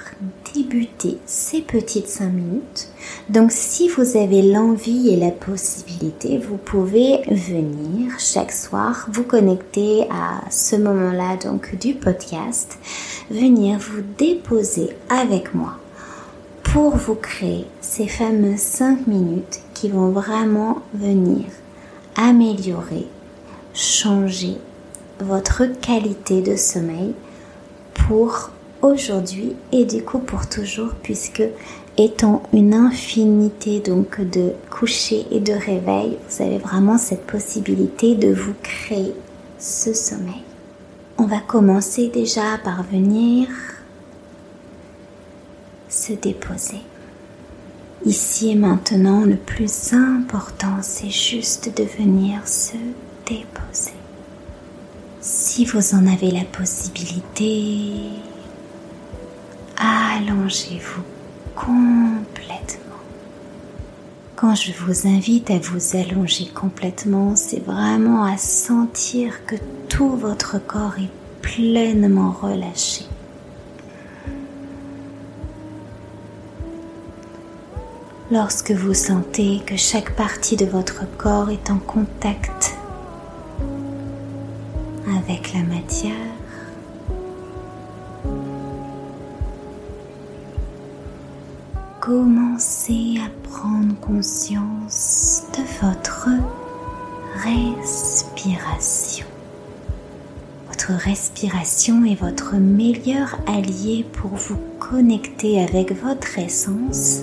débuter 0.55 1.19
ces 1.27 1.61
petites 1.63 2.09
5 2.09 2.31
minutes. 2.31 2.89
Donc 3.29 3.51
si 3.53 3.89
vous 3.89 4.17
avez 4.17 4.43
l'envie 4.43 5.11
et 5.11 5.17
la 5.17 5.31
possibilité, 5.31 6.39
vous 6.39 6.57
pouvez 6.57 7.23
venir 7.29 8.13
chaque 8.19 8.53
soir 8.53 9.07
vous 9.11 9.25
connecter 9.25 10.07
à 10.11 10.43
ce 10.51 10.77
moment-là 10.77 11.37
donc 11.37 11.77
du 11.79 11.95
podcast, 11.95 12.79
venir 13.31 13.79
vous 13.79 14.03
déposer 14.19 14.91
avec 15.09 15.55
moi 15.55 15.79
pour 16.63 16.97
vous 16.97 17.17
créer 17.17 17.67
ces 17.81 18.07
fameuses 18.07 18.61
5 18.61 19.07
minutes 19.07 19.61
qui 19.75 19.89
vont 19.89 20.11
vraiment 20.11 20.79
venir 20.95 21.45
améliorer, 22.17 23.07
changer 23.75 24.59
votre 25.21 25.65
qualité 25.81 26.43
de 26.43 26.57
sommeil 26.57 27.15
pour 27.95 28.51
aujourd'hui 28.83 29.55
et 29.71 29.85
du 29.85 30.03
coup 30.03 30.19
pour 30.19 30.49
toujours 30.49 30.95
puisque 31.03 31.45
étant 31.97 32.43
une 32.53 32.75
infinité 32.75 33.81
donc 33.81 34.21
de 34.21 34.53
coucher 34.71 35.27
et 35.31 35.41
de 35.41 35.53
réveil, 35.53 36.19
vous 36.29 36.43
avez 36.43 36.59
vraiment 36.59 36.99
cette 36.99 37.27
possibilité 37.27 38.15
de 38.15 38.33
vous 38.33 38.55
créer 38.63 39.15
ce 39.59 39.95
sommeil. 39.95 40.43
On 41.19 41.27
va 41.27 41.41
commencer 41.41 42.09
déjà 42.09 42.59
par 42.65 42.83
venir 42.83 43.49
se 45.89 46.15
déposer. 46.15 46.81
Ici 48.05 48.51
et 48.51 48.55
maintenant, 48.57 49.21
le 49.21 49.37
plus 49.37 49.93
important, 49.93 50.79
c'est 50.81 51.11
juste 51.11 51.77
de 51.77 51.85
venir 51.85 52.49
se 52.49 52.73
déposer. 53.27 53.93
Si 55.21 55.65
vous 55.65 55.95
en 55.95 56.07
avez 56.09 56.33
la 56.33 56.45
possibilité, 56.45 58.09
allongez-vous 59.83 61.03
complètement. 61.57 62.79
Quand 64.37 64.55
je 64.55 64.73
vous 64.73 65.07
invite 65.07 65.51
à 65.51 65.59
vous 65.59 65.97
allonger 65.97 66.47
complètement, 66.47 67.35
c'est 67.37 67.65
vraiment 67.65 68.25
à 68.25 68.37
sentir 68.37 69.45
que 69.47 69.57
tout 69.89 70.11
votre 70.11 70.65
corps 70.65 70.95
est 70.99 71.11
pleinement 71.41 72.33
relâché. 72.33 73.05
Lorsque 78.31 78.71
vous 78.71 78.95
sentez 78.95 79.61
que 79.67 79.77
chaque 79.77 80.17
partie 80.17 80.57
de 80.57 80.65
votre 80.65 81.05
corps 81.19 81.51
est 81.51 81.71
en 81.71 81.79
contact 81.79 82.75
avec 85.19 85.53
la 85.53 85.63
matière, 85.63 86.32
commencez 92.03 93.15
à 93.25 93.31
prendre 93.49 93.95
conscience 94.01 95.45
de 95.53 95.87
votre 95.87 96.31
respiration. 97.45 99.25
Votre 100.67 100.95
respiration 100.95 102.05
est 102.05 102.17
votre 102.17 102.57
meilleur 102.57 103.39
allié 103.47 104.05
pour 104.15 104.33
vous 104.33 104.59
connecter 104.81 105.63
avec 105.63 105.93
votre 105.93 106.41
essence 106.41 107.21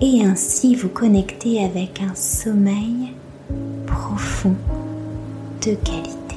et 0.00 0.24
ainsi 0.24 0.76
vous 0.76 0.90
connecter 0.90 1.64
avec 1.64 2.00
un 2.00 2.14
sommeil 2.14 3.14
profond 3.84 4.54
de 5.60 5.74
qualité. 5.74 6.27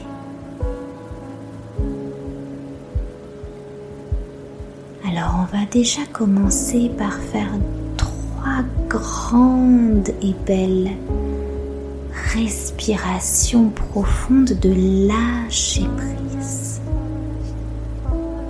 Alors 5.12 5.36
on 5.42 5.58
va 5.58 5.66
déjà 5.66 6.04
commencer 6.14 6.90
par 6.98 7.12
faire 7.12 7.52
trois 7.98 8.64
grandes 8.88 10.08
et 10.22 10.34
belles 10.46 10.92
respirations 12.34 13.70
profondes 13.72 14.58
de 14.62 15.10
lâcher 15.10 15.86
prise. 15.98 16.80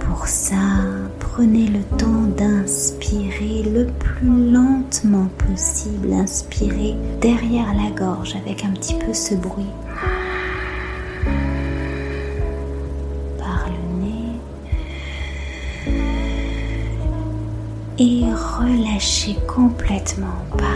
Pour 0.02 0.28
ça, 0.28 0.56
prenez 1.17 1.65
le 1.65 1.82
temps 1.97 2.28
d'inspirer 2.38 3.63
le 3.63 3.88
plus 3.88 4.52
lentement 4.52 5.30
possible. 5.39 6.13
Inspirez 6.13 6.95
derrière 7.21 7.74
la 7.74 7.89
gorge 7.89 8.36
avec 8.36 8.63
un 8.63 8.69
petit 8.74 8.93
peu 8.93 9.15
ce 9.15 9.34
bruit. 9.34 9.65
Et 18.71 18.75
relâchez 18.75 19.36
complètement 19.47 20.45
par 20.57 20.75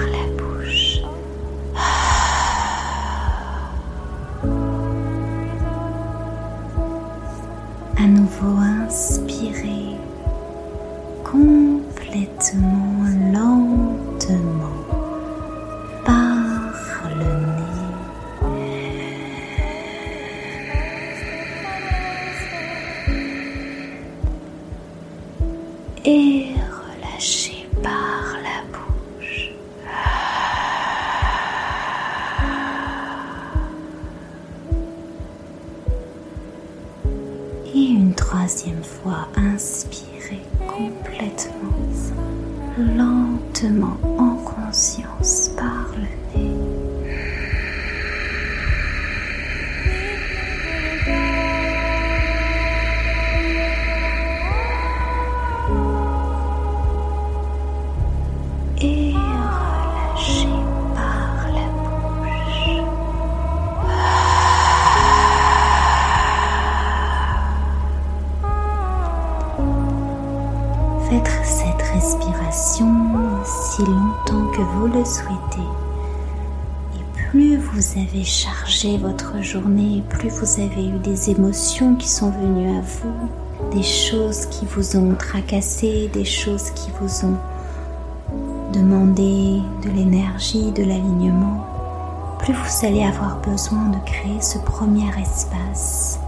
Et 76.96 77.04
plus 77.30 77.58
vous 77.58 78.00
avez 78.00 78.24
chargé 78.24 78.98
votre 78.98 79.42
journée, 79.42 80.04
plus 80.10 80.30
vous 80.30 80.62
avez 80.62 80.88
eu 80.88 81.00
des 81.00 81.30
émotions 81.30 81.96
qui 81.96 82.10
sont 82.10 82.32
venues 82.32 82.78
à 82.78 82.82
vous, 82.82 83.30
des 83.72 83.84
choses 83.84 84.46
qui 84.48 84.66
vous 84.66 84.98
ont 84.98 85.16
tracassé, 85.16 86.10
des 86.14 86.26
choses 86.26 86.72
qui 86.72 86.92
vous 87.00 87.26
ont 87.28 87.38
demandé 88.74 89.62
de 89.84 89.90
l'énergie, 89.90 90.72
de 90.72 90.84
l'alignement, 90.84 91.66
plus 92.40 92.54
vous 92.54 92.86
allez 92.86 93.04
avoir 93.04 93.38
besoin 93.42 93.90
de 93.90 93.98
créer 94.06 94.42
ce 94.42 94.58
premier 94.60 95.10
espace, 95.22 96.20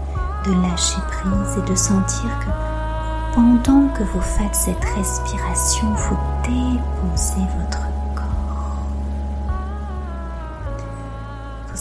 de 0.46 0.52
lâcher 0.62 1.00
prise 1.08 1.58
et 1.58 1.70
de 1.70 1.76
sentir 1.76 2.30
que 2.40 3.34
pendant 3.34 3.88
que 3.94 4.02
vous 4.02 4.20
faites 4.20 4.54
cette 4.54 4.84
respiration, 4.96 5.86
vous 5.94 6.16
déposez 6.42 7.46
votre 7.60 7.87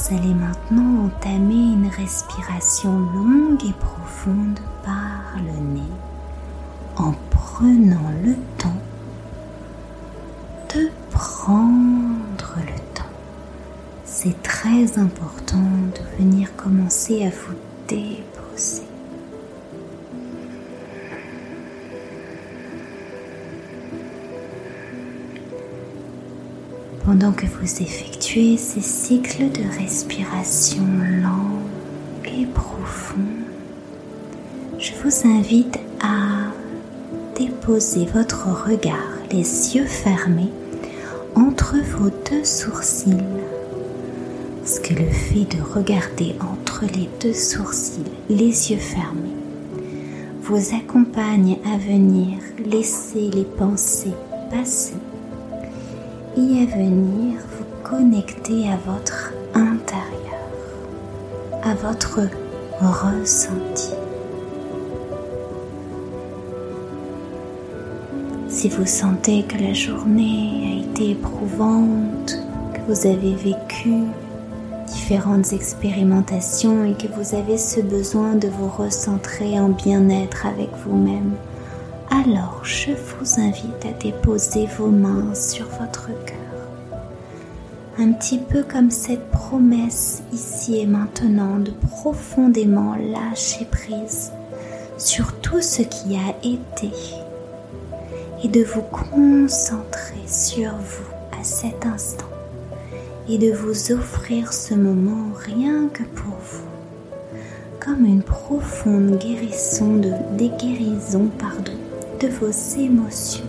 Allez 0.09 0.33
maintenant 0.33 1.07
entamer 1.07 1.73
une 1.73 1.89
respiration 1.89 2.97
longue 2.97 3.61
et 3.65 3.73
profonde 3.73 4.57
par 4.81 5.35
le 5.35 5.59
nez 5.73 5.81
en 6.95 7.11
prenant 7.29 8.09
le 8.23 8.35
temps 8.57 8.81
de 10.73 10.89
prendre 11.11 12.55
le 12.55 12.79
temps. 12.93 13.03
C'est 14.05 14.41
très 14.43 14.97
important 14.97 15.57
de 15.57 16.23
venir 16.23 16.55
commencer 16.55 17.25
à 17.25 17.29
vous 17.29 17.57
déposer. 17.89 18.83
Pendant 27.03 27.33
que 27.33 27.45
vous 27.45 27.81
effectuez 27.81 28.16
ces 28.37 28.81
cycles 28.81 29.49
de 29.49 29.63
respiration 29.79 30.83
lents 31.23 31.57
et 32.23 32.45
profonds, 32.45 33.15
je 34.77 34.91
vous 35.01 35.27
invite 35.27 35.79
à 36.03 36.51
déposer 37.35 38.05
votre 38.05 38.47
regard, 38.67 39.17
les 39.31 39.75
yeux 39.75 39.87
fermés, 39.87 40.51
entre 41.35 41.77
vos 41.97 42.11
deux 42.29 42.43
sourcils. 42.43 43.17
Parce 44.59 44.79
que 44.81 44.93
le 44.93 45.09
fait 45.09 45.57
de 45.57 45.61
regarder 45.73 46.35
entre 46.39 46.83
les 46.95 47.09
deux 47.19 47.33
sourcils, 47.33 48.03
les 48.29 48.71
yeux 48.71 48.77
fermés, 48.77 49.33
vous 50.43 50.75
accompagne 50.75 51.57
à 51.65 51.77
venir 51.79 52.37
laisser 52.63 53.31
les 53.33 53.45
pensées 53.45 54.13
passer 54.51 54.93
et 56.37 56.61
à 56.61 56.77
venir 56.77 57.39
connecter 57.89 58.67
à 58.69 58.77
votre 58.85 59.33
intérieur, 59.53 60.41
à 61.63 61.73
votre 61.75 62.19
ressenti. 62.81 63.93
Si 68.49 68.67
vous 68.67 68.85
sentez 68.85 69.43
que 69.43 69.57
la 69.57 69.73
journée 69.73 70.83
a 70.85 70.91
été 70.91 71.11
éprouvante, 71.11 72.37
que 72.73 72.91
vous 72.91 73.07
avez 73.07 73.35
vécu 73.35 73.93
différentes 74.87 75.53
expérimentations 75.53 76.83
et 76.83 76.93
que 76.93 77.07
vous 77.07 77.35
avez 77.35 77.57
ce 77.57 77.79
besoin 77.79 78.35
de 78.35 78.49
vous 78.49 78.69
recentrer 78.69 79.59
en 79.59 79.69
bien-être 79.69 80.45
avec 80.45 80.69
vous-même, 80.85 81.35
alors 82.09 82.59
je 82.63 82.91
vous 82.91 83.39
invite 83.39 83.85
à 83.85 83.97
déposer 84.01 84.67
vos 84.77 84.87
mains 84.89 85.33
sur 85.35 85.67
votre 85.79 86.07
cœur. 86.25 86.46
Un 87.99 88.11
petit 88.11 88.37
peu 88.37 88.63
comme 88.63 88.91
cette 88.91 89.27
promesse 89.31 90.21
ici 90.31 90.77
et 90.77 90.85
maintenant 90.85 91.57
de 91.57 91.71
profondément 91.71 92.95
lâcher 92.95 93.65
prise 93.65 94.31
sur 94.97 95.33
tout 95.39 95.61
ce 95.61 95.81
qui 95.81 96.15
a 96.15 96.35
été 96.43 96.91
et 98.43 98.47
de 98.47 98.63
vous 98.63 98.83
concentrer 98.83 100.27
sur 100.27 100.71
vous 100.71 101.39
à 101.39 101.43
cet 101.43 101.85
instant. 101.85 102.25
et 103.29 103.37
de 103.37 103.51
vous 103.51 103.91
offrir 103.91 104.53
ce 104.53 104.73
moment 104.73 105.31
rien 105.35 105.89
que 105.89 106.03
pour 106.03 106.35
vous, 106.35 107.39
comme 107.79 108.05
une 108.05 108.23
profonde 108.23 109.17
guérison 109.17 109.95
de 109.95 110.11
des 110.37 110.49
guérisons 110.49 111.29
pardon, 111.37 111.73
de 112.21 112.27
vos 112.27 112.51
émotions, 112.79 113.46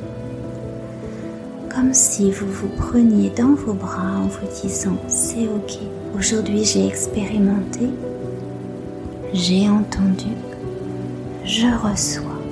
comme 1.79 1.95
si 1.95 2.33
vous 2.33 2.51
vous 2.51 2.69
preniez 2.71 3.31
dans 3.31 3.55
vos 3.55 3.73
bras 3.73 4.17
en 4.19 4.27
vous 4.27 4.47
disant 4.63 4.97
c'est 5.07 5.47
ok, 5.47 5.79
aujourd'hui 6.17 6.65
j'ai 6.65 6.85
expérimenté, 6.85 7.89
j'ai 9.33 9.69
entendu, 9.69 10.35
je 11.45 11.67
reçois, 11.67 12.43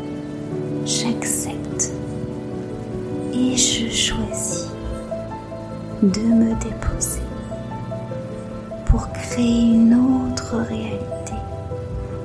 j'accepte. 0.85 1.91
Et 3.35 3.57
je 3.57 3.91
choisis 3.91 4.69
de 6.05 6.21
me 6.21 6.55
déposer 6.63 7.27
pour 8.85 9.11
créer 9.11 9.73
une 9.75 9.95
autre 9.95 10.57
réalité, 10.69 11.35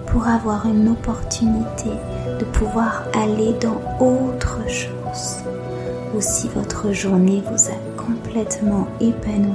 pour 0.05 0.27
avoir 0.27 0.67
une 0.67 0.89
opportunité 0.89 1.89
de 2.39 2.45
pouvoir 2.45 3.05
aller 3.15 3.55
dans 3.59 3.81
autre 3.99 4.59
chose. 4.67 5.43
Ou 6.15 6.19
si 6.19 6.47
votre 6.49 6.91
journée 6.91 7.41
vous 7.49 7.69
a 7.69 8.03
complètement 8.03 8.87
épanoui, 8.99 9.53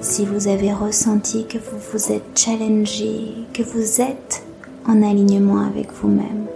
si 0.00 0.26
vous 0.26 0.48
avez 0.48 0.72
ressenti 0.72 1.46
que 1.46 1.58
vous 1.58 1.78
vous 1.92 2.12
êtes 2.12 2.38
challengé, 2.38 3.34
que 3.52 3.62
vous 3.62 4.00
êtes 4.00 4.42
en 4.86 5.02
alignement 5.02 5.60
avec 5.66 5.92
vous-même, 5.92 6.46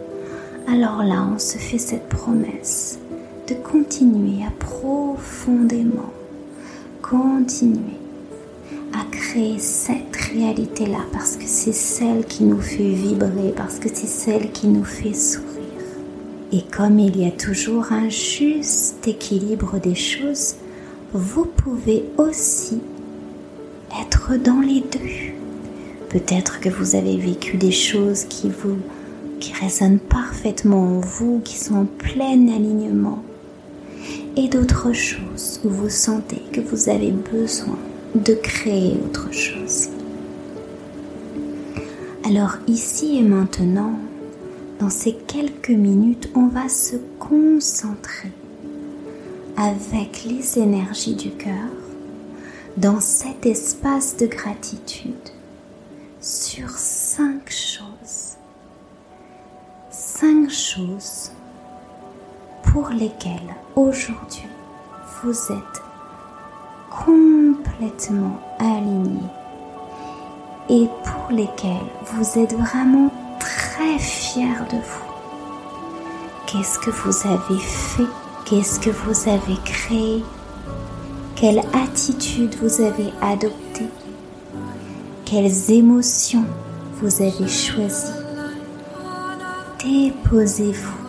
alors 0.69 1.03
là 1.03 1.27
on 1.35 1.39
se 1.39 1.59
fait 1.59 1.79
cette 1.79 2.09
promesse 2.09 2.99
de 3.49 3.55
continuer 3.55 4.45
à 4.45 4.51
profondément 4.59 6.11
continuer 7.09 8.01
à 8.93 9.05
créer 9.13 9.59
cette 9.59 10.17
réalité-là 10.17 10.99
parce 11.13 11.37
que 11.37 11.47
c'est 11.47 11.73
celle 11.73 12.25
qui 12.25 12.43
nous 12.45 12.61
fait 12.61 12.89
vibrer, 12.89 13.53
parce 13.57 13.79
que 13.79 13.89
c'est 13.89 14.07
celle 14.07 14.51
qui 14.51 14.67
nous 14.67 14.85
fait 14.85 15.15
sourire. 15.15 15.56
Et 16.53 16.63
comme 16.63 16.99
il 16.99 17.21
y 17.21 17.27
a 17.27 17.31
toujours 17.31 17.93
un 17.93 18.09
juste 18.09 19.07
équilibre 19.07 19.79
des 19.81 19.95
choses, 19.95 20.55
vous 21.13 21.45
pouvez 21.45 22.05
aussi 22.19 22.81
être 24.01 24.37
dans 24.37 24.61
les 24.61 24.81
deux. 24.81 25.35
Peut-être 26.09 26.61
que 26.61 26.69
vous 26.69 26.95
avez 26.95 27.17
vécu 27.17 27.57
des 27.57 27.73
choses 27.73 28.25
qui 28.25 28.49
vous 28.49 28.79
qui 29.41 29.53
résonnent 29.53 29.99
parfaitement 29.99 30.97
en 30.97 31.01
vous, 31.01 31.41
qui 31.45 31.57
sont 31.59 31.75
en 31.75 31.85
plein 31.85 32.49
alignement 32.49 33.23
et 34.37 34.49
d'autres 34.49 34.93
choses 34.93 35.61
où 35.65 35.69
vous 35.69 35.89
sentez 35.89 36.43
que 36.53 36.61
vous 36.61 36.89
avez 36.89 37.11
besoin 37.11 37.79
de 38.15 38.35
créer 38.35 38.97
autre 39.05 39.33
chose. 39.33 39.89
Alors 42.25 42.57
ici 42.67 43.19
et 43.19 43.23
maintenant, 43.23 43.93
dans 44.79 44.91
ces 44.91 45.15
quelques 45.15 45.71
minutes, 45.71 46.31
on 46.35 46.49
va 46.49 46.69
se 46.69 46.97
concentrer 47.19 48.33
avec 49.57 50.25
les 50.25 50.59
énergies 50.59 51.15
du 51.15 51.31
cœur 51.31 51.71
dans 52.77 53.01
cet 53.01 53.47
espace 53.47 54.17
de 54.17 54.27
gratitude 54.27 55.15
sur 56.21 56.69
cinq 56.71 57.51
choses. 57.51 58.37
Cinq 59.91 60.51
choses 60.51 61.31
pour 62.65 62.91
lesquelles 62.91 63.55
aujourd'hui 63.77 64.45
vous 65.23 65.53
êtes 65.53 65.83
complètement 66.91 68.39
aligné 68.59 69.23
et 70.69 70.87
pour 71.05 71.35
lesquelles 71.35 71.91
vous 72.13 72.39
êtes 72.39 72.53
vraiment 72.55 73.11
très 73.77 73.99
fier 73.99 74.67
de 74.71 74.77
vous. 74.77 75.05
Qu'est-ce 76.47 76.79
que 76.79 76.91
vous 76.91 77.29
avez 77.29 77.61
fait? 77.61 78.07
Qu'est-ce 78.47 78.81
que 78.81 78.91
vous 78.91 79.29
avez 79.29 79.57
créé? 79.65 80.25
Quelle 81.35 81.59
attitude 81.59 82.55
vous 82.63 82.81
avez 82.81 83.13
adoptée? 83.21 83.89
Quelles 85.27 85.71
émotions 85.71 86.45
vous 86.95 87.21
avez 87.21 87.49
choisies? 87.49 88.15
Déposez-vous 89.85 91.07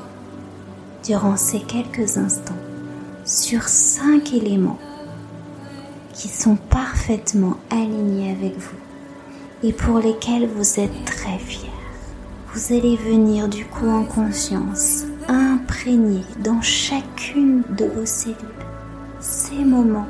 durant 1.05 1.37
ces 1.37 1.61
quelques 1.61 2.17
instants 2.17 2.53
sur 3.23 3.63
cinq 3.63 4.33
éléments 4.33 4.79
qui 6.13 6.27
sont 6.27 6.57
parfaitement 6.57 7.57
alignés 7.69 8.31
avec 8.31 8.57
vous 8.57 8.77
et 9.63 9.71
pour 9.71 9.99
lesquels 9.99 10.49
vous 10.49 10.79
êtes 10.79 11.05
très 11.05 11.37
fiers. 11.37 11.76
Vous 12.57 12.73
allez 12.73 12.95
venir 12.95 13.47
du 13.47 13.65
coup 13.65 13.87
en 13.87 14.03
conscience 14.03 15.03
imprégner 15.27 16.23
dans 16.39 16.59
chacune 16.59 17.61
de 17.69 17.85
vos 17.85 18.07
cellules 18.07 18.35
ces 19.19 19.63
moments 19.63 20.07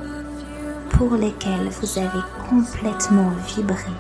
pour 0.92 1.16
lesquels 1.16 1.68
vous 1.82 2.00
avez 2.00 2.24
complètement 2.50 3.32
vibré 3.48 3.92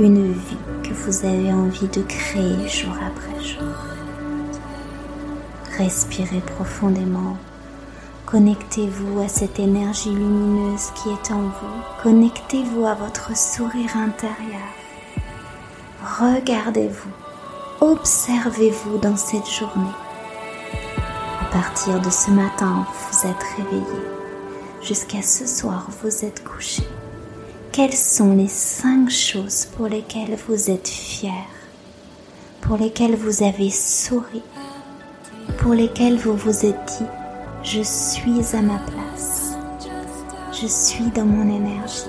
une 0.00 0.32
vie 0.32 0.56
que 0.82 0.92
vous 0.94 1.24
avez 1.24 1.52
envie 1.52 1.86
de 1.86 2.02
créer 2.02 2.68
jour 2.68 2.92
après 3.06 3.40
jour. 3.40 3.62
Respirez 5.78 6.40
profondément. 6.40 7.36
Connectez-vous 8.26 9.20
à 9.20 9.28
cette 9.28 9.60
énergie 9.60 10.10
lumineuse 10.10 10.90
qui 10.96 11.10
est 11.10 11.32
en 11.32 11.42
vous. 11.42 12.02
Connectez-vous 12.02 12.84
à 12.84 12.94
votre 12.94 13.36
sourire 13.36 13.96
intérieur. 13.96 14.74
Regardez-vous. 16.02 17.25
Observez-vous 17.80 18.96
dans 18.96 19.16
cette 19.18 19.46
journée. 19.50 19.84
À 21.42 21.44
partir 21.52 22.00
de 22.00 22.08
ce 22.08 22.30
matin, 22.30 22.86
vous 22.88 23.28
êtes 23.28 23.42
réveillé. 23.58 24.02
Jusqu'à 24.80 25.20
ce 25.20 25.46
soir, 25.46 25.86
vous 26.02 26.24
êtes 26.24 26.42
couché. 26.42 26.82
Quelles 27.72 27.92
sont 27.92 28.34
les 28.34 28.48
cinq 28.48 29.10
choses 29.10 29.66
pour 29.76 29.88
lesquelles 29.88 30.38
vous 30.48 30.70
êtes 30.70 30.88
fier, 30.88 31.44
pour 32.62 32.78
lesquelles 32.78 33.14
vous 33.14 33.42
avez 33.42 33.68
souri, 33.68 34.42
pour 35.58 35.74
lesquels 35.74 36.16
vous 36.16 36.34
vous 36.34 36.64
êtes 36.64 36.98
dit, 36.98 37.04
je 37.62 37.82
suis 37.82 38.56
à 38.56 38.62
ma 38.62 38.78
place, 38.78 39.52
je 40.50 40.66
suis 40.66 41.10
dans 41.14 41.26
mon 41.26 41.54
énergie, 41.54 42.04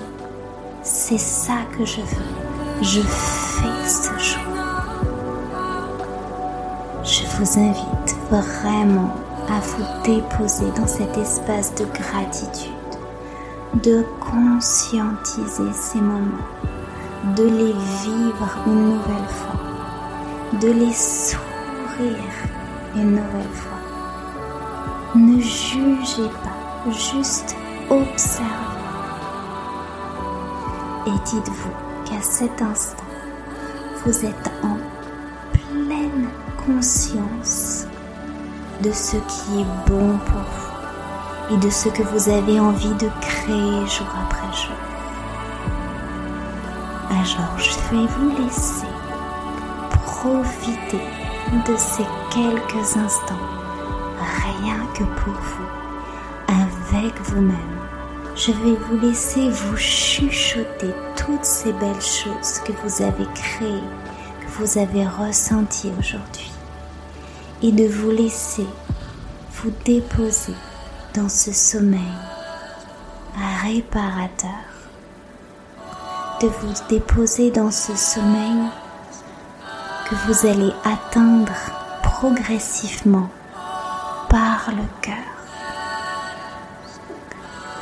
c'est 0.82 1.18
ça 1.18 1.58
que 1.76 1.84
je 1.84 2.00
veux, 2.00 2.80
je 2.82 3.02
fais 3.02 3.47
vous 7.38 7.60
invite 7.60 8.16
vraiment 8.30 9.14
à 9.48 9.60
vous 9.60 9.84
déposer 10.02 10.66
dans 10.76 10.88
cet 10.88 11.16
espace 11.16 11.72
de 11.76 11.84
gratitude, 11.84 12.72
de 13.84 14.04
conscientiser 14.18 15.72
ces 15.72 16.00
moments, 16.00 16.48
de 17.36 17.44
les 17.44 17.72
vivre 18.02 18.58
une 18.66 18.86
nouvelle 18.86 19.28
fois, 19.28 19.60
de 20.60 20.68
les 20.68 20.92
sourire 20.92 21.38
une 22.96 23.12
nouvelle 23.12 23.52
fois. 23.52 23.78
Ne 25.14 25.40
jugez 25.40 26.28
pas, 26.42 26.90
juste 26.90 27.54
observez. 27.88 28.48
Et 31.06 31.18
dites-vous 31.24 31.70
qu'à 32.04 32.20
cet 32.20 32.60
instant, 32.60 33.04
vous 34.04 34.24
êtes 34.24 34.50
en 34.64 34.76
conscience 36.66 37.86
de 38.82 38.92
ce 38.92 39.16
qui 39.16 39.60
est 39.60 39.90
bon 39.90 40.18
pour 40.18 40.40
vous 40.40 41.54
et 41.54 41.56
de 41.58 41.70
ce 41.70 41.88
que 41.88 42.02
vous 42.02 42.28
avez 42.28 42.60
envie 42.60 42.94
de 42.94 43.08
créer 43.20 43.86
jour 43.86 44.06
après 44.24 44.56
jour. 44.56 44.76
Alors 47.10 47.58
je 47.58 47.96
vais 47.96 48.06
vous 48.06 48.42
laisser 48.42 48.86
profiter 49.90 51.00
de 51.66 51.76
ces 51.76 52.04
quelques 52.30 52.96
instants, 52.96 53.46
rien 54.18 54.76
que 54.94 55.04
pour 55.04 55.32
vous, 55.32 56.94
avec 56.94 57.18
vous-même. 57.22 57.56
Je 58.36 58.52
vais 58.52 58.76
vous 58.76 58.98
laisser 59.00 59.50
vous 59.50 59.76
chuchoter 59.76 60.94
toutes 61.16 61.44
ces 61.44 61.72
belles 61.72 62.00
choses 62.00 62.60
que 62.64 62.72
vous 62.84 63.02
avez 63.02 63.26
créées, 63.34 63.82
vous 64.58 64.76
avez 64.76 65.06
ressenties 65.06 65.92
aujourd'hui, 65.98 66.50
et 67.62 67.70
de 67.70 67.86
vous 67.86 68.10
laisser 68.10 68.66
vous 69.52 69.72
déposer 69.84 70.54
dans 71.14 71.28
ce 71.28 71.52
sommeil 71.52 72.00
réparateur, 73.62 74.50
de 76.40 76.48
vous 76.48 76.74
déposer 76.88 77.52
dans 77.52 77.70
ce 77.70 77.94
sommeil 77.94 78.68
que 80.08 80.14
vous 80.26 80.46
allez 80.46 80.72
atteindre 80.84 81.52
progressivement 82.02 83.28
par 84.28 84.70
le 84.70 84.84
cœur 85.02 85.14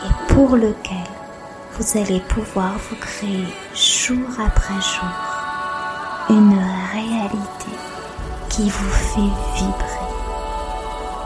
et 0.05 0.33
pour 0.33 0.57
lequel 0.57 1.09
vous 1.79 1.99
allez 1.99 2.21
pouvoir 2.21 2.73
vous 2.91 2.97
créer 2.97 3.47
jour 3.75 4.29
après 4.39 4.75
jour 4.75 5.26
une 6.29 6.59
réalité 6.93 7.71
qui 8.49 8.69
vous 8.69 8.91
fait 8.91 9.31
vibrer 9.55 9.87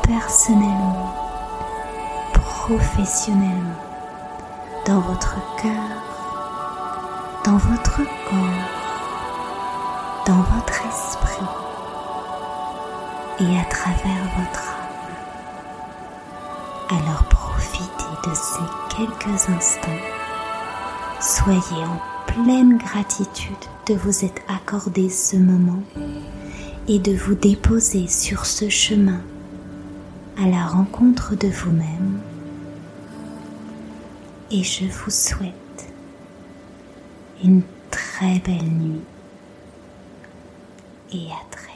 personnellement, 0.02 1.14
professionnellement, 2.34 3.80
dans 4.84 5.00
votre 5.00 5.36
cœur, 5.56 5.72
dans 7.44 7.56
votre 7.56 7.96
corps, 8.28 8.68
dans 10.26 10.42
votre 10.54 10.86
esprit 10.86 11.46
et 13.40 13.58
à 13.58 13.64
travers 13.64 14.24
votre 14.36 14.64
âme. 16.90 16.98
Alors 16.98 17.24
profitez 17.24 18.28
de 18.28 18.34
ces 18.34 18.96
quelques 18.96 19.48
instants. 19.48 20.04
Soyez 21.20 21.84
en 21.84 22.10
pleine 22.33 22.79
gratitude 22.79 23.55
de 23.87 23.95
vous 23.95 24.25
être 24.25 24.43
accordé 24.49 25.09
ce 25.09 25.37
moment 25.37 25.83
et 26.88 26.99
de 26.99 27.12
vous 27.12 27.35
déposer 27.35 28.07
sur 28.07 28.47
ce 28.47 28.69
chemin 28.69 29.21
à 30.38 30.47
la 30.47 30.64
rencontre 30.66 31.35
de 31.37 31.49
vous-même. 31.49 32.21
Et 34.51 34.62
je 34.62 34.85
vous 34.85 35.11
souhaite 35.11 35.55
une 37.45 37.62
très 37.90 38.38
belle 38.40 38.71
nuit 38.71 39.03
et 41.12 41.27
à 41.33 41.51
très 41.51 41.69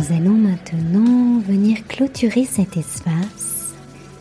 Nous 0.00 0.16
allons 0.16 0.30
maintenant 0.30 1.40
venir 1.40 1.86
clôturer 1.86 2.46
cet 2.46 2.78
espace. 2.78 3.74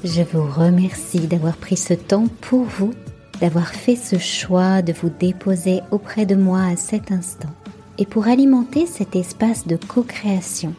Je 0.03 0.23
vous 0.23 0.43
remercie 0.43 1.25
d'avoir 1.25 1.55
pris 1.55 1.77
ce 1.77 1.93
temps 1.93 2.27
pour 2.41 2.65
vous, 2.65 2.93
d'avoir 3.39 3.69
fait 3.69 3.95
ce 3.95 4.17
choix 4.17 4.81
de 4.81 4.91
vous 4.91 5.09
déposer 5.09 5.79
auprès 5.91 6.25
de 6.25 6.35
moi 6.35 6.63
à 6.63 6.75
cet 6.75 7.13
instant. 7.13 7.51
Et 7.97 8.05
pour 8.05 8.27
alimenter 8.27 8.87
cet 8.87 9.15
espace 9.15 9.67
de 9.67 9.77
co-création, 9.77 10.73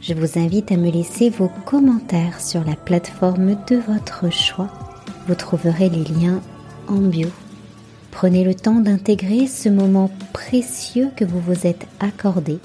je 0.00 0.14
vous 0.14 0.38
invite 0.38 0.72
à 0.72 0.78
me 0.78 0.90
laisser 0.90 1.28
vos 1.28 1.50
commentaires 1.66 2.40
sur 2.40 2.64
la 2.64 2.76
plateforme 2.76 3.58
de 3.66 3.76
votre 3.76 4.32
choix. 4.32 4.70
Vous 5.28 5.34
trouverez 5.34 5.90
les 5.90 6.04
liens 6.04 6.40
en 6.88 6.96
bio. 6.96 7.28
Prenez 8.10 8.42
le 8.42 8.54
temps 8.54 8.80
d'intégrer 8.80 9.48
ce 9.48 9.68
moment 9.68 10.10
précieux 10.32 11.10
que 11.14 11.26
vous 11.26 11.40
vous 11.40 11.66
êtes 11.66 11.86
accordé. 12.00 12.58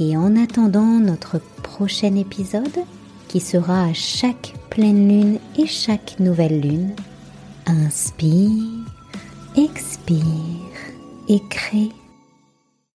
Et 0.00 0.16
en 0.16 0.36
attendant 0.36 0.98
notre 0.98 1.40
prochain 1.62 2.16
épisode, 2.16 2.84
qui 3.28 3.40
sera 3.40 3.84
à 3.84 3.92
chaque 3.92 4.54
pleine 4.70 5.08
lune 5.08 5.38
et 5.56 5.66
chaque 5.66 6.18
nouvelle 6.18 6.60
lune, 6.60 6.94
inspire, 7.66 8.62
expire 9.56 10.24
et 11.28 11.40
crée 11.48 11.90